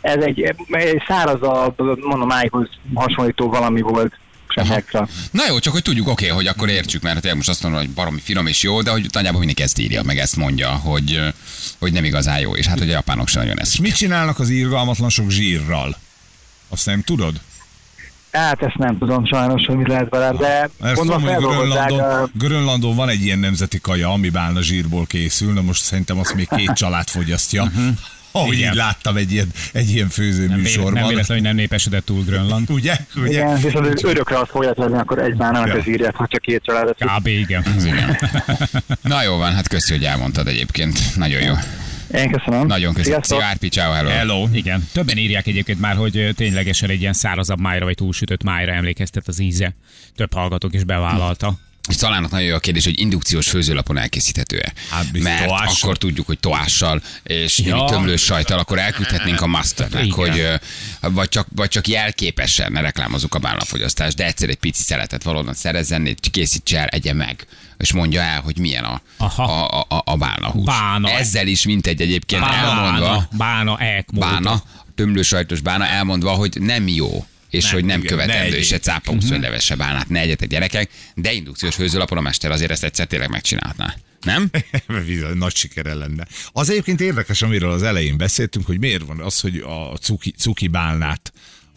Ez 0.00 0.22
egy, 0.24 0.54
egy 0.70 1.02
szárazabb, 1.06 1.78
mondom, 2.06 2.28
májhoz 2.28 2.68
hasonlító 2.94 3.48
valami 3.48 3.80
volt, 3.80 4.14
extra. 4.54 5.08
Na 5.30 5.42
jó, 5.48 5.58
csak 5.58 5.72
hogy 5.72 5.82
tudjuk, 5.82 6.08
oké, 6.08 6.26
hogy 6.28 6.46
akkor 6.46 6.68
értsük, 6.68 7.02
mert 7.02 7.16
tényleg 7.20 7.36
most 7.36 7.48
azt 7.48 7.62
mondom, 7.62 7.80
hogy 7.80 7.90
baromi 7.90 8.20
finom 8.20 8.46
és 8.46 8.62
jó, 8.62 8.82
de 8.82 8.90
hogy 8.90 9.06
nagyjából 9.12 9.38
mindenki 9.38 9.62
ezt 9.62 9.78
írja, 9.78 10.02
meg 10.02 10.18
ezt 10.18 10.36
mondja, 10.36 10.68
hogy, 10.68 11.20
hogy 11.78 11.92
nem 11.92 12.04
igazán 12.04 12.40
jó, 12.40 12.56
és 12.56 12.66
hát 12.66 12.78
hogy 12.78 12.88
a 12.88 12.92
japánok 12.92 13.28
sem 13.28 13.42
nagyon 13.42 13.56
És 13.56 13.62
ezt. 13.62 13.78
mit 13.78 13.96
csinálnak 13.96 14.38
az 14.38 14.48
irgalmatlan 14.48 15.08
sok 15.08 15.30
zsírral? 15.30 15.96
Azt 16.68 16.86
nem 16.86 17.02
tudod? 17.02 17.40
Hát 18.32 18.62
ezt 18.62 18.76
nem 18.76 18.98
tudom 18.98 19.26
sajnos, 19.26 19.66
hogy 19.66 19.76
mit 19.76 19.88
lehet 19.88 20.08
vele, 20.08 20.32
de 20.38 20.68
Ezt 20.82 20.94
gondolom 20.94 21.22
tudom, 21.22 21.34
hogy. 21.34 21.54
Grönlandon, 21.56 21.98
a- 22.00 22.28
Grönlandon 22.34 22.96
van 22.96 23.08
egy 23.08 23.24
ilyen 23.24 23.38
nemzeti 23.38 23.80
kaja, 23.80 24.12
ami 24.12 24.28
bálna 24.28 24.62
zsírból 24.62 25.06
készül, 25.06 25.52
na 25.52 25.62
most 25.62 25.82
szerintem 25.82 26.18
azt 26.18 26.34
még 26.34 26.48
két 26.56 26.70
család 26.82 27.08
fogyasztja. 27.08 27.70
Ahogy 28.34 28.56
Igen. 28.56 28.70
így 28.70 28.76
láttam 28.76 29.16
egy 29.16 29.32
ilyen, 29.32 29.48
egy 29.72 29.90
ilyen 29.90 30.06
Nem, 30.16 30.24
véletlen, 30.26 30.48
nem 30.48 30.58
főzőműsorban. 30.58 31.08
véletlen, 31.08 31.36
hogy 31.36 31.46
nem 31.46 31.54
népesedett 31.54 32.04
túl 32.04 32.24
Grönland. 32.24 32.70
Ugye? 32.78 32.96
Ugye? 33.16 33.28
Igen, 33.30 33.60
viszont 33.60 34.04
örökre 34.04 34.38
azt 34.38 34.50
fogják 34.50 34.76
lenni, 34.76 34.98
akkor 34.98 35.18
egyben 35.18 35.50
nem 35.50 35.66
Ja. 35.66 35.76
ja. 35.76 35.82
írják, 35.86 36.14
hogyha 36.16 36.38
két 36.38 36.62
családot. 36.64 36.96
Kb. 36.98 37.26
igen. 37.26 37.64
Igen. 37.84 38.16
Na 39.02 39.22
jó 39.22 39.36
van, 39.36 39.54
hát 39.54 39.68
köszi, 39.68 39.92
hogy 39.92 40.04
elmondtad 40.04 40.46
egyébként. 40.48 41.16
Nagyon 41.16 41.42
jó. 41.42 41.54
Én 42.14 42.30
köszönöm. 42.30 42.66
Nagyon 42.66 42.94
köszönöm. 42.94 43.20
Sziasztok. 43.20 43.38
Szia, 43.38 43.46
Árpi, 43.48 43.68
ciao, 43.68 43.92
hello. 43.92 44.08
Hello. 44.10 44.46
Igen, 44.52 44.88
többen 44.92 45.16
írják 45.16 45.46
egyébként 45.46 45.80
már, 45.80 45.96
hogy 45.96 46.30
ténylegesen 46.36 46.90
egy 46.90 47.00
ilyen 47.00 47.12
szárazabb 47.12 47.60
májra 47.60 47.84
vagy 47.84 47.94
túlsütött 47.94 48.42
májra 48.42 48.72
emlékeztet 48.72 49.28
az 49.28 49.38
íze. 49.38 49.74
Több 50.16 50.32
hallgatók 50.32 50.74
is 50.74 50.84
bevállalta. 50.84 51.54
És 51.88 51.94
Szalának 51.94 52.30
nagyon 52.30 52.46
jó 52.46 52.54
a 52.54 52.58
kérdés, 52.58 52.84
hogy 52.84 53.00
indukciós 53.00 53.48
főzőlapon 53.48 53.98
elkészíthető-e. 53.98 54.72
Hát 54.90 55.18
Mert 55.18 55.46
toással. 55.46 55.76
akkor 55.82 55.98
tudjuk, 55.98 56.26
hogy 56.26 56.38
toással 56.38 57.02
és 57.22 57.58
Ja. 57.58 57.84
tömlős 57.84 58.22
sajtal, 58.22 58.58
akkor 58.58 58.78
elküldhetnénk 58.78 59.40
a 59.40 59.46
masternek, 59.46 60.04
Igen. 60.04 60.16
hogy 60.16 60.48
vagy 61.00 61.28
csak, 61.28 61.46
vagy 61.54 61.68
csak 61.68 61.88
jelképesen 61.88 62.72
ne 62.72 62.80
reklámozzuk 62.80 63.34
a 63.34 63.38
bálnafogyasztást, 63.38 64.16
de 64.16 64.24
egyszer 64.26 64.48
egy 64.48 64.56
pici 64.56 64.82
szeletet 64.82 65.22
valóban 65.22 65.54
szerezzen, 65.54 66.16
készítse 66.30 66.78
el, 66.78 66.86
egye 66.86 67.12
meg 67.12 67.46
és 67.78 67.92
mondja 67.92 68.20
el, 68.22 68.40
hogy 68.40 68.58
milyen 68.58 68.84
a, 68.84 69.00
Aha. 69.16 69.66
a, 69.66 69.86
a, 69.88 70.02
a 70.04 70.16
bálnahús. 70.16 70.64
Bána. 70.64 71.10
Ezzel 71.10 71.46
is 71.46 71.64
mintegy 71.66 72.00
egyébként 72.00 72.42
elmondva, 72.44 73.06
Bána, 73.06 73.28
bána, 73.32 73.78
ekmóta. 73.78 74.26
bána, 74.26 74.62
tömlősajtos 74.94 75.60
bána 75.60 75.86
elmondva, 75.86 76.30
hogy 76.30 76.56
nem 76.60 76.88
jó 76.88 77.26
és 77.52 77.64
Nem, 77.64 77.72
hogy 77.72 77.84
nem 77.84 77.98
igen, 77.98 78.10
követendő, 78.10 78.56
és 78.56 78.66
se 78.66 78.78
cápunk 78.78 79.22
uh-huh. 79.22 79.40
levesse 79.40 79.76
bánát, 79.76 80.08
ne 80.08 80.20
egyetek 80.20 80.48
gyerekek, 80.48 80.90
de 81.14 81.32
indukciós 81.32 81.74
főzőlapon 81.74 82.18
a 82.18 82.20
mester 82.20 82.50
azért 82.50 82.70
ezt 82.70 82.84
egyszer 82.84 83.06
tényleg 83.06 83.30
megcsinálná. 83.30 83.96
Nem? 84.20 84.50
Bizony, 85.06 85.36
nagy 85.36 85.56
sikere 85.56 85.94
lenne. 85.94 86.26
Az 86.52 86.70
egyébként 86.70 87.00
érdekes, 87.00 87.42
amiről 87.42 87.70
az 87.70 87.82
elején 87.82 88.16
beszéltünk, 88.16 88.66
hogy 88.66 88.78
miért 88.78 89.02
van 89.02 89.20
az, 89.20 89.40
hogy 89.40 89.56
a 89.56 89.96
cuki, 89.96 90.30
cuki 90.30 90.68
bálnát 90.68 91.32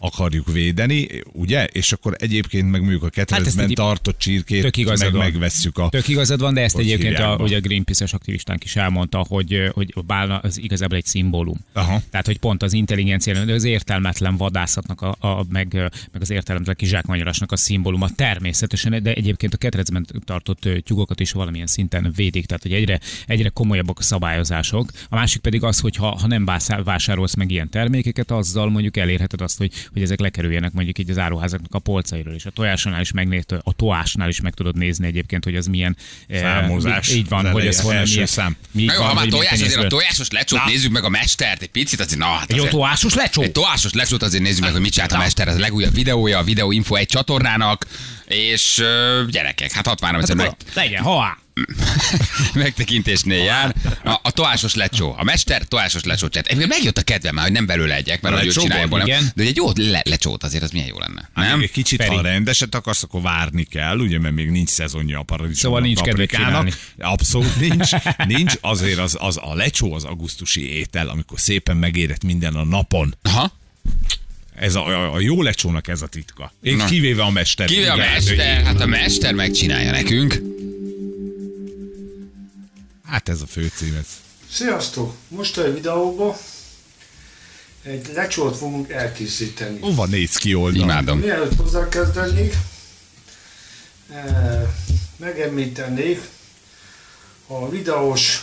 akarjuk 0.06 0.52
védeni, 0.52 1.08
ugye? 1.32 1.64
És 1.64 1.92
akkor 1.92 2.16
egyébként 2.18 2.70
meg 2.70 2.80
mondjuk 2.80 3.02
a 3.02 3.08
ketrecben 3.08 3.68
egy- 3.68 3.74
tartott 3.74 4.18
csirkét 4.18 4.62
Tök 4.62 4.76
igazad 4.76 5.04
meg 5.12 5.14
van. 5.14 5.24
megvesszük 5.30 5.78
a... 5.78 5.88
Tök 5.88 6.08
igazad 6.08 6.40
van, 6.40 6.54
de 6.54 6.60
ezt 6.60 6.78
egyébként 6.78 7.18
a, 7.18 7.36
ugye 7.40 7.56
a 7.56 7.60
Greenpeace-es 7.60 8.12
aktivistánk 8.12 8.64
is 8.64 8.76
elmondta, 8.76 9.24
hogy, 9.28 9.70
hogy 9.72 9.92
a 9.96 10.00
bálna 10.02 10.38
az 10.38 10.58
igazából 10.58 10.96
egy 10.96 11.04
szimbólum. 11.04 11.60
Aha. 11.72 12.02
Tehát, 12.10 12.26
hogy 12.26 12.38
pont 12.38 12.62
az 12.62 12.72
intelligencia, 12.72 13.40
az 13.40 13.64
értelmetlen 13.64 14.36
vadászatnak, 14.36 15.00
a, 15.00 15.16
a, 15.20 15.44
meg, 15.48 15.74
meg 16.12 16.20
az 16.22 16.30
értelmetlen 16.30 16.76
kizsákmányolásnak 16.76 17.52
a 17.52 17.56
szimbóluma 17.56 18.08
természetesen, 18.08 19.02
de 19.02 19.12
egyébként 19.12 19.54
a 19.54 19.56
ketrecben 19.56 20.06
tartott 20.24 20.68
tyúkokat 20.84 21.20
is 21.20 21.32
valamilyen 21.32 21.66
szinten 21.66 22.12
védik, 22.16 22.46
tehát 22.46 22.62
hogy 22.62 22.72
egyre, 22.72 23.00
egyre 23.26 23.48
komolyabbak 23.48 23.98
a 23.98 24.02
szabályozások. 24.02 24.90
A 25.08 25.14
másik 25.14 25.40
pedig 25.40 25.62
az, 25.62 25.80
hogy 25.80 25.96
ha, 25.96 26.16
ha 26.20 26.26
nem 26.26 26.44
vásá- 26.44 26.84
vásárolsz 26.84 27.34
meg 27.34 27.50
ilyen 27.50 27.70
termékeket, 27.70 28.30
azzal 28.30 28.70
mondjuk 28.70 28.96
elérheted 28.96 29.40
azt, 29.40 29.58
hogy, 29.58 29.72
hogy 29.96 30.04
ezek 30.04 30.20
lekerüljenek 30.20 30.72
mondjuk 30.72 30.98
így 30.98 31.10
az 31.10 31.18
áruházaknak 31.18 31.74
a 31.74 31.78
polcairól, 31.78 32.34
és 32.34 32.44
a 32.46 32.50
tojásnál 32.50 33.00
is 33.00 33.12
megnézted, 33.12 33.60
a 33.62 33.72
tojásnál 33.72 34.28
is 34.28 34.40
meg 34.40 34.54
tudod 34.54 34.76
nézni 34.76 35.06
egyébként, 35.06 35.44
hogy 35.44 35.56
az 35.56 35.66
milyen 35.66 35.96
eh, 36.28 36.40
Számozás. 36.40 37.08
Így 37.08 37.28
van, 37.28 37.50
hogy 37.50 37.66
ez 37.66 37.84
első 37.84 38.12
milyen, 38.12 38.26
szám. 38.26 38.56
mi 38.70 38.84
Na 38.84 38.92
jó, 38.92 38.98
van, 38.98 39.08
ha 39.08 39.14
már 39.14 39.26
tojás, 39.26 39.52
azért 39.52 39.84
a 39.84 39.86
tojásos 39.86 40.30
lecsót 40.30 40.64
nézzük 40.64 40.92
meg 40.92 41.04
a 41.04 41.08
mestert, 41.08 41.62
egy 41.62 41.70
picit 41.70 42.00
azért, 42.00 42.18
na 42.18 42.26
hát 42.26 42.52
jó 42.52 42.66
tojásos 42.66 43.14
lecsó? 43.14 43.42
Egy 43.42 43.52
tojásos 43.52 43.92
lecsót 43.92 44.22
azért 44.22 44.42
nézzük 44.42 44.62
meg, 44.62 44.72
hogy 44.72 44.80
mit 44.80 44.92
csinált 44.92 45.12
a 45.12 45.18
mester, 45.18 45.48
ez 45.48 45.56
a 45.56 45.58
legújabb 45.58 45.94
videója, 45.94 46.38
a 46.38 46.42
Videó 46.42 46.72
Info 46.72 46.94
egy 46.94 47.08
csatornának, 47.08 47.86
és 48.26 48.82
gyerekek, 49.30 49.72
hát 49.72 49.86
63 49.86 50.20
egyszer 50.20 50.36
meg, 50.36 50.56
Legyen, 50.74 51.02
ha 51.02 51.44
megtekintésnél 52.54 53.42
jár. 53.42 53.74
A, 54.04 54.18
a 54.22 54.30
tojásos 54.30 54.74
lecsó, 54.74 55.14
a 55.18 55.24
mester 55.24 55.62
lecsót 55.70 56.30
csinált. 56.30 56.46
Egyébként 56.46 56.68
megjött 56.68 56.98
a 56.98 57.02
kedvem 57.02 57.34
már, 57.34 57.44
hogy 57.44 57.52
nem 57.52 57.66
belőle 57.66 57.94
egyek, 57.94 58.20
mert 58.20 58.34
A 58.34 58.38
hogy 58.38 58.48
csinálja 58.48 58.86
volna. 58.86 59.04
De 59.34 59.42
egy 59.42 59.56
jó 59.56 59.68
le, 59.74 60.02
lecsót 60.04 60.44
azért 60.44 60.62
az 60.62 60.70
milyen 60.70 60.86
jó 60.86 60.98
lenne. 60.98 61.30
Nem? 61.34 61.48
Nem? 61.48 61.60
Egy 61.60 61.70
kicsit, 61.70 62.02
Feri. 62.02 62.14
ha 62.14 62.20
rendeset 62.20 62.74
akarsz, 62.74 63.02
akkor 63.02 63.22
várni 63.22 63.64
kell, 63.64 63.98
ugye, 63.98 64.18
mert 64.18 64.34
még 64.34 64.50
nincs 64.50 64.68
szezonja 64.68 65.18
a 65.18 65.22
paradicsom. 65.22 65.60
Szóval 65.60 65.80
nincs 65.80 66.00
kedved. 66.00 66.74
Abszolút 66.98 67.60
nincs. 67.60 67.90
Nincs, 68.26 68.54
azért 68.60 68.98
az, 68.98 69.16
az 69.20 69.38
a 69.42 69.54
lecsó 69.54 69.92
az 69.92 70.04
augusztusi 70.04 70.76
étel, 70.76 71.08
amikor 71.08 71.40
szépen 71.40 71.76
megérett 71.76 72.24
minden 72.24 72.54
a 72.54 72.64
napon. 72.64 73.14
Aha. 73.22 73.52
Ez 74.54 74.74
a, 74.74 74.86
a, 74.86 75.14
a 75.14 75.20
jó 75.20 75.42
lecsónak 75.42 75.88
ez 75.88 76.02
a 76.02 76.06
titka. 76.06 76.52
Én 76.62 76.76
Na. 76.76 76.84
kivéve 76.84 77.22
a 77.22 77.30
mester. 77.30 77.66
Kivéve 77.66 77.92
a 77.92 77.96
mester, 77.96 78.62
hát 78.62 78.80
a 78.80 78.86
mester 78.86 79.34
megcsinálja 79.34 79.90
nekünk. 79.90 80.42
Hát 83.16 83.28
ez 83.28 83.40
a 83.40 83.46
főcím. 83.46 83.96
Ez. 83.96 84.06
Sziasztok! 84.50 85.14
Most 85.28 85.58
a 85.58 85.72
videóban 85.72 86.36
egy 87.82 88.10
lecsót 88.14 88.56
fogunk 88.56 88.90
elkészíteni. 88.90 89.80
Hova 89.80 90.06
néz 90.06 90.36
ki 90.36 90.54
oldal? 90.54 90.82
Imádom. 90.82 91.18
Mielőtt 91.18 91.56
hozzákezdenék, 91.56 92.56
eh, 94.10 94.62
megemlítenék 95.16 96.20
a 97.46 97.68
videós, 97.68 98.42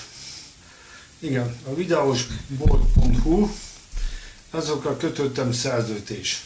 igen, 1.20 1.56
a 1.66 1.76
videósbolt.hu, 1.76 3.50
azokra 4.50 4.98
kötöttem 4.98 5.52
szerződést. 5.52 6.40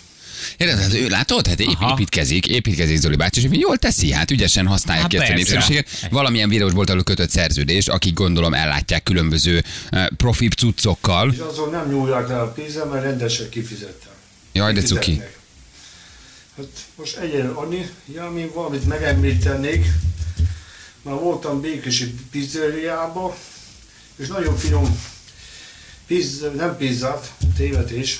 Érted, 0.58 0.80
hát 0.80 0.94
ő 0.94 1.08
látod? 1.08 1.48
Hát 1.48 1.60
ép, 1.60 1.78
építkezik, 1.92 2.48
építkezik 2.48 2.98
Zoli 2.98 3.16
bácsi, 3.16 3.42
és 3.42 3.48
jól 3.52 3.78
teszi, 3.78 4.12
hát 4.12 4.32
ügyesen 4.32 4.68
használja 4.68 5.02
Hát 5.02 5.12
ki 5.12 5.18
ezt 5.18 5.30
a 5.30 5.34
népszerűséget. 5.34 5.88
Valamilyen 6.10 6.50
videósbolttal 6.50 7.04
kötött 7.04 7.30
szerződést, 7.30 7.90
akik 7.90 8.14
gondolom 8.14 8.54
ellátják 8.54 9.04
különböző 9.04 9.64
uh, 9.92 10.08
profi 10.18 10.48
cuccokkal. 10.48 11.32
És 11.34 11.40
azon 11.40 11.70
nem 11.70 11.90
nyúlják 11.90 12.28
le 12.28 12.42
a 12.42 12.52
pénzem, 12.52 12.90
mert 12.90 13.04
rendesen 13.04 13.50
kifizettem. 13.50 14.12
Jaj, 14.52 14.74
de 14.74 14.82
cuki. 14.82 15.22
Hát 16.58 16.68
most 16.96 17.18
egyre 17.18 17.48
annyi, 17.48 17.90
ja, 18.14 18.30
még 18.30 18.54
valamit 18.54 18.86
megemlítenék. 18.86 19.86
Már 21.02 21.16
voltam 21.16 21.62
Békési 21.62 22.14
pizzeriába, 22.32 23.38
és 24.16 24.28
nagyon 24.28 24.58
finom 24.58 25.00
pizz, 26.08 26.42
nem 26.56 26.78
pizzát, 26.78 27.34
tévedés, 27.56 28.20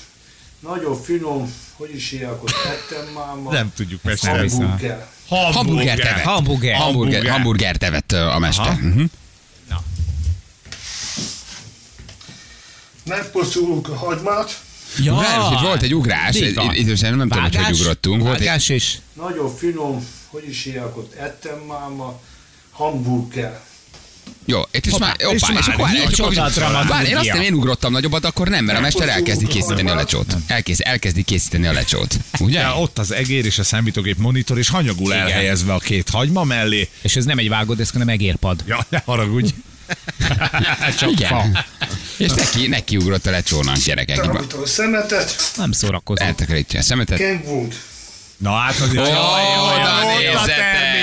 nagyon 0.60 1.02
finom, 1.02 1.54
hogy 1.78 1.94
is 1.94 2.10
hívják, 2.10 2.42
ott 2.42 2.54
ettem 2.66 3.12
már. 3.14 3.52
Nem 3.52 3.72
tudjuk 3.76 4.02
mester. 4.02 4.48
Hamburger. 4.48 5.06
Hamburger 5.28 5.98
tevet. 5.98 6.22
Hamburger. 6.22 6.76
Hamburger, 6.76 7.28
hamburger 7.28 7.76
tevet 7.76 8.12
a 8.12 8.38
mester. 8.38 8.72
Uh-huh. 8.72 9.02
Megposztulunk 13.04 13.88
a 13.88 13.96
hagymát, 13.96 14.60
Ja, 15.02 15.14
Várj, 15.14 15.62
volt 15.62 15.82
egy 15.82 15.94
ugrás, 15.94 16.36
idősen 16.72 17.16
nem 17.16 17.28
tudom, 17.28 17.42
hogy 17.42 17.80
ugrottunk. 17.80 18.22
Volt 18.22 18.40
egy, 18.40 18.70
és... 18.70 18.98
nagyon 19.12 19.56
finom, 19.56 20.06
hogy 20.30 20.48
is 20.48 20.68
ott 20.94 21.14
ettem 21.14 21.58
már 21.58 21.88
ma. 21.88 22.20
Hamburger. 22.70 23.60
Jó, 24.44 24.62
itt 24.70 24.86
is 24.86 24.98
már, 24.98 25.14
és 25.18 25.24
hoppá, 25.24 25.58
és 25.58 25.66
már 25.66 25.80
akkor 25.80 25.88
és 26.10 26.18
akkor-. 26.18 26.86
Várj, 26.88 27.08
én 27.08 27.16
azt 27.16 27.32
nem 27.32 27.40
én 27.42 27.54
ugrottam 27.54 27.92
nagyobbat, 27.92 28.24
akkor 28.24 28.48
nem, 28.48 28.64
mert 28.64 28.78
a 28.78 28.80
mester 28.80 29.08
elkezdi 29.08 29.46
készíteni 29.46 29.90
a 29.90 29.94
lecsót. 29.94 30.36
Elkezd, 30.46 30.80
elkezdi 30.84 31.22
készíteni 31.22 31.66
a 31.66 31.72
lecsót. 31.72 32.16
Ugye? 32.40 32.60
Ja, 32.60 32.78
ott 32.80 32.98
az 32.98 33.12
egér 33.12 33.44
és 33.44 33.58
a 33.58 33.62
számítógép 33.64 34.18
monitor, 34.18 34.58
és 34.58 34.68
hanyagul 34.68 35.12
Igen. 35.12 35.26
elhelyezve 35.26 35.72
a 35.72 35.78
két 35.78 36.08
hagyma 36.08 36.44
mellé. 36.44 36.88
És 37.02 37.16
ez 37.16 37.24
nem 37.24 37.38
egy 37.38 37.48
vágódeszka, 37.48 37.98
hanem 37.98 38.14
egérpad. 38.14 38.64
Ja, 38.66 38.86
ne 38.88 39.02
haragudj. 39.04 39.54
Csak 40.98 41.10
Igen. 41.10 41.28
fa. 41.28 41.64
És 42.16 42.30
neki, 42.30 42.66
neki 42.66 42.96
ugrott 42.96 43.26
a 43.26 43.30
lecsónak, 43.30 43.76
gyerekek. 43.76 44.24
A 44.62 44.66
szemetet, 44.66 45.52
Nem 45.56 45.72
szórakozó. 45.72 46.24
Eltakarítja 46.24 46.80
a 46.80 46.82
szemetet. 46.82 47.18
Ken 47.18 47.42
Wood. 47.44 47.74
Na 48.38 48.50
hát 48.52 48.80
az 48.80 48.92
is. 48.92 48.98
Ó, 48.98 49.02
Jaj, 49.02 49.12
jaj, 49.12 50.28
oda 50.28 50.40
a 50.40 50.46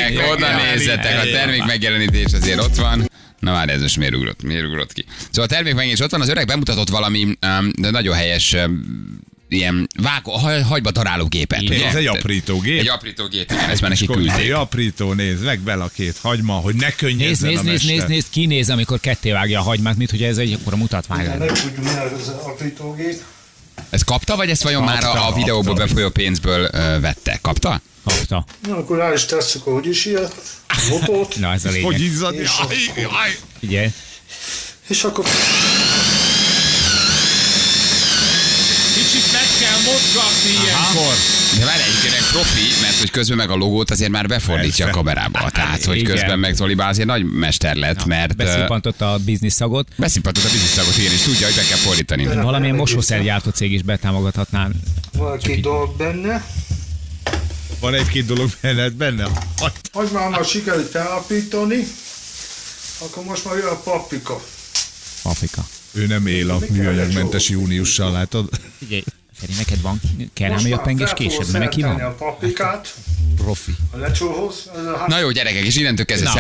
nézzetek, 0.10 0.32
oda 0.34 0.56
nézzetek, 0.72 1.20
a 1.20 1.24
termék 1.32 1.66
megjelenítés 1.66 2.34
azért 2.34 2.62
ott 2.62 2.76
van. 2.76 3.10
Na 3.40 3.52
már 3.52 3.70
ez 3.70 3.82
most 3.82 3.98
miért 3.98 4.16
ugrott, 4.16 4.44
miért 4.44 4.66
ugrott 4.66 4.94
ki? 4.94 5.06
Szóval 5.30 5.44
a 5.44 5.48
termék 5.48 5.74
megjelenés 5.74 6.00
ott 6.00 6.12
van, 6.12 6.22
az 6.22 6.30
öreg 6.30 6.48
bemutatott 6.48 6.90
valami 6.90 7.24
um, 7.24 7.72
de 7.80 7.90
nagyon 7.90 8.16
helyes 8.16 8.54
um, 8.54 8.84
ilyen 9.50 9.88
vágó, 10.02 10.32
ha- 10.32 10.64
hagyba 10.64 10.92
daráló 10.92 11.26
gépet. 11.26 11.62
Igen. 11.62 11.78
ugye? 11.78 11.88
Ez 11.88 11.96
egy 11.96 12.06
aprítógép. 12.08 12.80
Egy 12.80 12.88
aprító 12.88 13.28
gép, 13.28 13.52
igen, 13.52 13.70
ezt 13.70 13.82
már 13.82 13.90
neki 13.90 14.06
Egy 14.10 14.16
küldték. 14.16 14.54
aprító, 14.54 15.14
nézd, 15.14 15.44
meg 15.44 15.60
bele 15.60 15.84
a 15.84 15.90
két 15.96 16.18
hagyma, 16.18 16.54
hogy 16.54 16.76
ne 16.76 16.92
könnyezzen 16.92 17.50
nézd, 17.50 17.66
a 17.66 17.70
nézd, 17.70 17.86
nézd, 17.88 18.08
nézd, 18.08 18.28
ki 18.30 18.46
néz, 18.46 18.70
amikor 18.70 19.00
ketté 19.00 19.32
vágja 19.32 19.60
a 19.60 19.64
hagymát, 19.64 19.98
mint 19.98 20.10
hogy 20.10 20.24
ez 20.24 20.38
egy 20.38 20.54
akkora 20.54 20.76
mutatvány. 20.76 21.26
Meg 21.26 21.48
tudjuk, 21.48 21.78
mi 21.78 21.90
az 22.20 22.28
aprítógép. 22.28 23.16
Ezt 23.96 24.04
kapta, 24.04 24.36
vagy 24.36 24.50
ezt 24.50 24.64
vajon 24.64 24.84
már 24.84 25.04
a, 25.04 25.10
a 25.12 25.14
Kapta, 25.14 25.34
videóból 25.36 25.64
kapta. 25.74 25.84
befolyó 25.86 26.10
pénzből 26.10 26.70
ö, 26.74 27.00
vette? 27.00 27.40
Kapta? 27.42 27.82
Kapta. 28.06 28.46
Na, 28.68 28.78
akkor 28.78 28.98
rá 28.98 29.14
is 29.14 29.26
tesszük, 29.26 29.64
hogy 29.64 29.88
is 29.88 30.06
ilyet, 30.06 30.36
motót, 30.90 31.36
Na, 31.40 31.52
ez 31.54 31.66
a 31.66 31.68
Hogy 31.70 31.76
lényeg. 31.78 32.00
izzad? 32.00 32.34
És 32.36 32.52
Jaj, 32.60 33.04
jaj. 33.04 33.38
Figyelj. 33.60 33.88
és 34.88 35.04
akkor 35.04 35.26
mozgatni 39.86 40.50
ilyenkor. 40.64 41.14
De 41.60 41.66
várj, 41.66 41.82
egyébként 41.82 42.30
profi, 42.32 42.82
mert 42.82 43.00
hogy 43.00 43.10
közben 43.12 43.38
meg 43.38 43.50
a 43.50 43.56
logót 43.56 43.92
azért 43.92 44.12
már 44.12 44.28
befordítja 44.28 44.86
Persze. 44.86 45.00
a 45.00 45.04
kamerába. 45.04 45.50
Tehát, 45.50 45.84
hogy 45.86 45.98
Igen. 45.98 46.12
közben 46.12 46.40
meg 46.40 46.56
Zolibá 46.56 46.90
azért 46.90 47.08
nagy 47.08 47.24
mester 47.26 47.76
lett, 47.76 48.06
mert 48.06 48.32
ö, 48.32 48.36
Beszippantotta 48.44 49.14
a 49.14 49.18
biznisz 49.18 49.54
szagot. 49.56 49.88
beszippantott 49.98 50.44
a 50.44 50.50
bizniszagot, 50.52 50.98
igen, 50.98 51.12
és 51.12 51.22
tudja, 51.22 51.46
hogy 51.46 51.56
be 51.56 51.64
kell 51.70 51.78
fordítani. 51.78 52.26
Valamilyen 52.26 52.76
mosószergyártó 52.76 53.50
cég 53.50 53.72
is 53.72 53.82
betámogathatná. 53.82 54.70
van 55.18 55.38
két 55.38 55.62
dolog 55.62 55.96
benne. 55.98 56.46
Van 57.80 57.94
egy-két 57.94 58.26
dolog 58.26 58.50
benne. 58.98 59.24
Hagy- 59.58 59.74
Hogy 59.94 60.10
már 60.14 60.30
már 60.30 60.46
sikerült 60.46 60.90
felállítani, 60.90 61.88
akkor 62.98 63.24
most 63.24 63.46
már 63.46 63.56
jön 63.58 63.68
a 63.68 63.76
paprika. 63.76 64.44
Afrika. 65.22 65.66
Ő 65.92 66.06
nem 66.08 66.28
él 66.28 66.50
a 66.50 66.60
műanyagmentes 66.70 67.50
júniussal, 67.50 68.12
látod? 68.12 68.50
Figyelj, 68.80 69.04
Feri, 69.40 69.54
neked 69.58 69.82
van 69.82 70.02
kerámia 70.34 70.62
Most 70.62 70.70
már 70.76 70.82
pengés 70.84 71.14
késed, 71.16 71.52
mert 71.52 71.64
neki 71.64 71.82
van? 71.82 72.00
a 72.00 72.10
paprikát 72.16 72.94
Profi. 73.38 73.72
a 73.92 73.98
lecsóhoz. 73.98 74.70
A 74.76 75.06
Na 75.08 75.20
jó, 75.20 75.32
gyerekek, 75.32 75.64
és 75.64 75.76
innentől 75.76 76.06
kezdve 76.06 76.30
a 76.30 76.34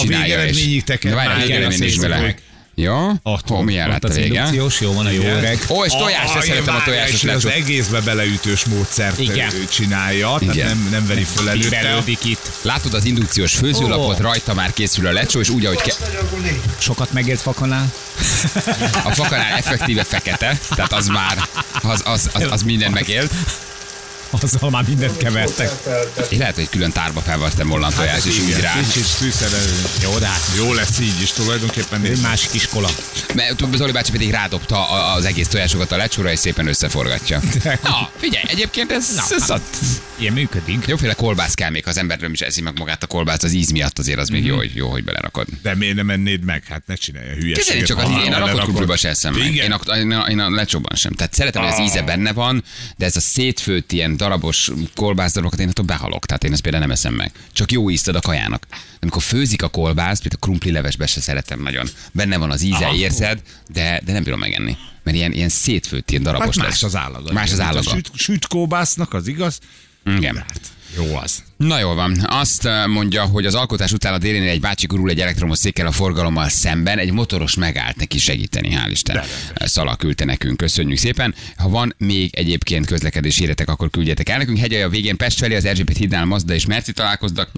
csinálja. 0.00 0.24
és- 0.26 0.40
végeredményig 0.40 0.84
teked 0.84 1.10
De 1.10 1.16
várj, 1.16 1.32
a 1.32 1.36
végeredmény 1.46 1.82
is 1.82 1.96
azt 1.96 2.42
Jó? 2.74 3.10
Ott 3.22 3.48
van. 3.48 3.64
milyen 3.64 3.88
lett 3.88 4.04
a 4.04 4.08
az 4.08 4.14
vége? 4.16 4.26
indukciós, 4.26 4.80
jó 4.80 4.92
van 4.92 5.06
a 5.06 5.10
jó 5.10 5.22
öreg. 5.22 5.58
Ó, 5.68 5.84
és 5.84 5.92
tojás, 5.92 6.30
Ah, 6.34 6.42
szeretem 6.42 6.74
a 6.74 6.82
tojásos 6.84 7.24
ő 7.24 7.30
az 7.30 7.46
egészbe 7.46 8.00
beleütős 8.00 8.64
módszert 8.64 9.18
Igen. 9.18 9.50
csinálja, 9.70 10.36
tehát 10.38 10.54
Igen. 10.54 10.66
nem, 10.66 10.88
nem 10.90 11.06
veri 11.06 11.22
föl 11.24 11.48
előtte. 11.48 12.02
Itt. 12.24 12.50
Látod 12.62 12.94
az 12.94 13.04
indukciós 13.04 13.54
főzőlapot, 13.54 14.18
Ó. 14.18 14.22
rajta 14.22 14.54
már 14.54 14.72
készül 14.72 15.06
a 15.06 15.12
lecsó, 15.12 15.40
és 15.40 15.48
úgy, 15.48 15.64
ahogy 15.66 15.80
ke-. 15.82 15.94
Sokat 16.78 17.12
megért 17.12 17.40
fakanál. 17.40 17.92
a 19.04 19.10
fakanál 19.14 19.56
effektíve 19.56 20.04
fekete, 20.04 20.58
tehát 20.68 20.92
az 20.92 21.06
már, 21.06 21.48
az, 21.82 22.02
az, 22.04 22.30
az, 22.32 22.46
az 22.50 22.62
minden 22.62 22.90
megélt. 22.90 23.32
Azzal 24.40 24.70
már 24.70 24.84
mindent 24.88 25.16
kevertek. 25.16 25.70
Én 26.30 26.38
lehet, 26.38 26.54
hogy 26.54 26.68
külön 26.68 26.92
tárba 26.92 27.20
felvartam 27.20 27.66
mollan 27.66 27.92
tojás, 27.94 28.24
és 28.26 28.40
úgy 28.40 28.60
rá. 28.60 28.72
Kicsit 28.80 29.06
fűszerelő. 29.06 29.82
Jó, 30.02 30.18
de 30.18 30.26
hát 30.26 30.40
Jó 30.56 30.72
lesz 30.72 30.98
így 31.00 31.20
is 31.22 31.30
tulajdonképpen. 31.32 32.02
egy 32.04 32.20
másik 32.20 32.54
iskola. 32.54 32.88
Mert 33.34 33.64
Zoli 33.76 33.92
bácsi 33.92 34.10
pedig 34.10 34.30
rádobta 34.30 34.88
a- 34.88 35.14
az 35.14 35.24
egész 35.24 35.48
tojásokat 35.48 35.92
a 35.92 35.96
lecsóra, 35.96 36.32
és 36.32 36.38
szépen 36.38 36.66
összeforgatja. 36.66 37.40
Na, 37.82 38.10
figyelj, 38.16 38.44
egyébként 38.48 38.92
ez, 38.92 39.14
Na, 39.14 39.22
ez 39.36 39.48
hát, 39.48 39.60
ilyen 40.18 40.32
működik. 40.32 40.86
Jóféle 40.86 41.12
kolbász 41.14 41.54
kell 41.54 41.70
még, 41.70 41.84
ha 41.84 41.90
az 41.90 41.98
emberről 41.98 42.32
is 42.32 42.40
eszi 42.40 42.60
meg 42.60 42.78
magát 42.78 43.02
a 43.02 43.06
kolbászt, 43.06 43.42
az 43.44 43.52
íz 43.52 43.70
miatt 43.70 43.98
azért 43.98 44.18
az 44.18 44.28
még 44.28 44.44
jó, 44.44 44.56
hogy, 44.56 44.70
jó, 44.74 44.88
hogy 44.90 45.04
belerakod. 45.04 45.46
De 45.62 45.74
miért 45.74 45.94
nem 45.96 46.10
ennéd 46.10 46.44
meg? 46.44 46.62
Hát 46.68 46.82
ne 46.86 46.94
csinálj 46.94 47.28
a 47.28 47.32
hülyeséget. 47.32 47.64
Kézzel 47.64 47.86
csak 47.86 47.98
az, 47.98 48.04
én 48.04 48.10
a 48.10 48.16
rakott 48.18 48.30
belerakod. 48.38 48.62
krumpliba 48.62 48.96
se 48.96 49.08
eszem 49.08 49.34
meg. 49.34 49.54
Én 49.54 49.72
a, 49.72 49.96
én, 49.96 50.12
a, 50.12 50.24
én 50.28 50.38
a 50.38 50.50
lecsóban 50.50 50.96
sem. 50.96 51.12
Tehát 51.12 51.34
szeretem, 51.34 51.62
hogy 51.62 51.72
az 51.72 51.78
íze 51.80 52.02
benne 52.02 52.32
van, 52.32 52.64
de 52.96 53.04
ez 53.04 53.16
a 53.16 53.20
szétfőtt 53.20 53.92
ilyen 53.92 54.16
darabos 54.22 54.70
kolbászdarabokat 54.94 55.60
én 55.60 55.68
attól 55.68 55.84
behalok. 55.84 56.26
Tehát 56.26 56.44
én 56.44 56.52
ezt 56.52 56.62
például 56.62 56.82
nem 56.82 56.92
eszem 56.92 57.14
meg. 57.14 57.32
Csak 57.52 57.72
jó 57.72 57.90
ízt 57.90 58.08
ad 58.08 58.14
a 58.14 58.20
kajának. 58.20 58.66
De 58.70 58.76
amikor 59.00 59.22
főzik 59.22 59.62
a 59.62 59.68
kolbász, 59.68 60.18
például 60.20 60.40
a 60.40 60.44
krumpli 60.44 60.70
levesbe 60.70 61.06
se 61.06 61.20
szeretem 61.20 61.62
nagyon. 61.62 61.88
Benne 62.12 62.36
van 62.36 62.50
az 62.50 62.62
íze, 62.62 62.92
érzed, 62.94 63.42
de, 63.68 64.00
de 64.04 64.12
nem 64.12 64.22
bírom 64.22 64.38
megenni. 64.38 64.76
Mert 65.02 65.16
ilyen, 65.16 65.32
ilyen 65.32 65.48
szétfőtt, 65.48 66.10
ilyen 66.10 66.22
darabos 66.22 66.56
Hát 66.56 66.56
más 66.56 66.66
lesz. 66.80 66.82
az 66.82 66.96
állaga. 66.96 67.32
Más 67.32 67.52
az 67.52 67.58
A 67.58 67.62
állaga. 67.64 67.90
Süt, 67.90 68.10
süt 68.14 68.46
kóbásznak, 68.46 69.12
az 69.14 69.26
igaz? 69.26 69.58
Igen. 70.16 70.44
Jó 70.96 71.16
az. 71.16 71.42
Na 71.56 71.78
jól 71.78 71.94
van. 71.94 72.16
Azt 72.26 72.64
eh, 72.64 72.86
mondja, 72.86 73.24
hogy 73.24 73.46
az 73.46 73.54
alkotás 73.54 73.92
után 73.92 74.14
a 74.14 74.18
délénél 74.18 74.48
egy 74.48 74.60
bácsi 74.60 74.86
gurul 74.86 75.10
egy 75.10 75.20
elektromos 75.20 75.58
székkel 75.58 75.86
a 75.86 75.92
forgalommal 75.92 76.48
szemben, 76.48 76.98
egy 76.98 77.12
motoros 77.12 77.54
megállt 77.54 77.96
neki 77.96 78.18
segíteni, 78.18 78.68
hál' 78.74 78.90
Isten. 78.90 79.20
Szala 79.54 79.96
küldte 79.96 80.24
nekünk, 80.24 80.56
köszönjük 80.56 80.98
szépen. 80.98 81.34
Ha 81.56 81.68
van 81.68 81.94
még 81.98 82.34
egyébként 82.34 82.86
közlekedés 82.86 83.38
híretek, 83.38 83.68
akkor 83.68 83.90
küldjetek 83.90 84.28
el 84.28 84.38
nekünk. 84.38 84.58
Hegyalja 84.58 84.86
a 84.86 84.90
végén 84.90 85.16
Pest 85.16 85.38
felé, 85.38 85.54
az 85.54 85.64
Erzsébet 85.64 85.96
hídnál 85.96 86.24
Mazda 86.24 86.54
és 86.54 86.66
Merci 86.66 86.92
találkoztak 86.92 87.50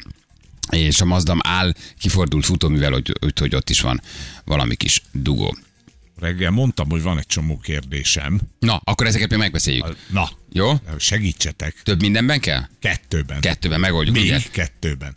és 0.70 1.00
a 1.00 1.04
Mazdam 1.04 1.38
áll 1.42 1.72
kifordult 1.98 2.44
futóművel, 2.44 2.92
hogy, 2.92 3.12
hogy, 3.20 3.38
hogy 3.38 3.54
ott 3.54 3.70
is 3.70 3.80
van 3.80 4.00
valami 4.44 4.74
kis 4.74 5.02
dugó. 5.12 5.56
Reggel 6.20 6.50
mondtam, 6.50 6.90
hogy 6.90 7.02
van 7.02 7.18
egy 7.18 7.26
csomó 7.26 7.58
kérdésem. 7.58 8.40
Na, 8.58 8.80
akkor 8.84 9.06
ezeket 9.06 9.30
még 9.30 9.38
megbeszéljük. 9.38 9.96
Na, 10.10 10.28
Jó? 10.52 10.72
segítsetek. 10.98 11.74
Több 11.82 12.00
mindenben 12.00 12.40
kell? 12.40 12.62
Kettőben. 12.80 13.40
Kettőben 13.40 13.80
megoldjuk, 13.80 14.16
Még 14.16 14.24
ugye? 14.24 14.38
kettőben. 14.50 15.16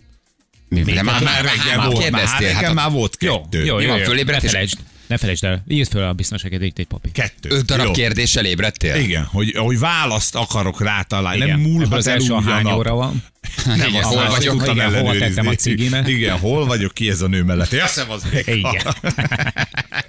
Mi, 0.69 0.81
de 0.81 1.03
már, 1.03 1.23
Már 1.23 1.43
reggel 1.43 1.77
már 1.77 1.91
volt, 1.91 2.09
már 2.09 2.27
Hát, 2.27 2.73
már 2.73 2.91
volt 2.91 3.17
Jó, 3.23 3.41
kettő. 3.41 3.65
jó, 3.65 3.75
Mi 3.75 3.81
jó, 3.83 3.89
van, 3.89 3.97
jó. 3.97 4.03
fölébredt 4.03 4.39
Ne 4.41 4.45
és- 4.45 4.51
felejtsd, 4.51 4.77
ne 5.07 5.17
felejtsd 5.17 5.43
el. 5.43 5.63
Írd 5.67 5.89
föl 5.89 6.03
a 6.03 6.13
biztonságedélyt 6.13 6.79
egy 6.79 6.85
papi. 6.87 7.11
Kettő. 7.11 7.49
öt 7.49 7.65
darab 7.65 7.85
Jó. 7.85 7.91
kérdéssel 7.91 8.45
ébredtél? 8.45 8.95
Igen, 8.95 9.23
hogy, 9.23 9.55
hogy 9.57 9.79
választ 9.79 10.35
akarok 10.35 10.81
rátalálni. 10.81 11.37
Nem 11.39 11.47
Igen. 11.47 11.59
Ebből 11.59 11.71
múlhat 11.71 11.97
az 11.97 12.07
el 12.07 12.13
első 12.13 12.33
a 12.33 12.37
a 12.37 12.41
hány 12.41 12.71
óra 12.71 12.93
van? 12.93 13.23
Nem, 13.65 13.77
Nem, 13.77 13.91
hol 14.01 14.27
vagyok? 14.29 14.57
tudtam 14.57 14.75
Igen, 14.75 14.93
ellenőrizni. 14.93 15.27
tettem 15.27 15.47
a 15.47 15.53
cigimet? 15.53 16.07
Igen, 16.07 16.37
hol 16.37 16.65
vagyok, 16.65 16.93
ki 16.93 17.09
ez 17.09 17.21
a 17.21 17.27
nő 17.27 17.43
mellett? 17.43 17.71
Ja, 17.71 17.83
az 17.83 18.25
még. 18.31 18.43
Igen. 18.47 18.95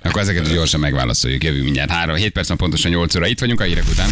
Akkor 0.03 0.21
ezeket 0.21 0.53
gyorsan 0.53 0.81
megválaszoljuk. 0.81 1.45
Jövünk 1.45 1.65
mindjárt 1.65 1.91
3 1.91 2.17
7 2.17 2.33
perc, 2.33 2.57
pontosan 2.57 2.91
8 2.91 3.15
óra. 3.17 3.27
Itt 3.27 3.41
vagyunk 3.41 3.61
a 3.61 3.65
hírek 3.65 3.85
után. 3.91 4.09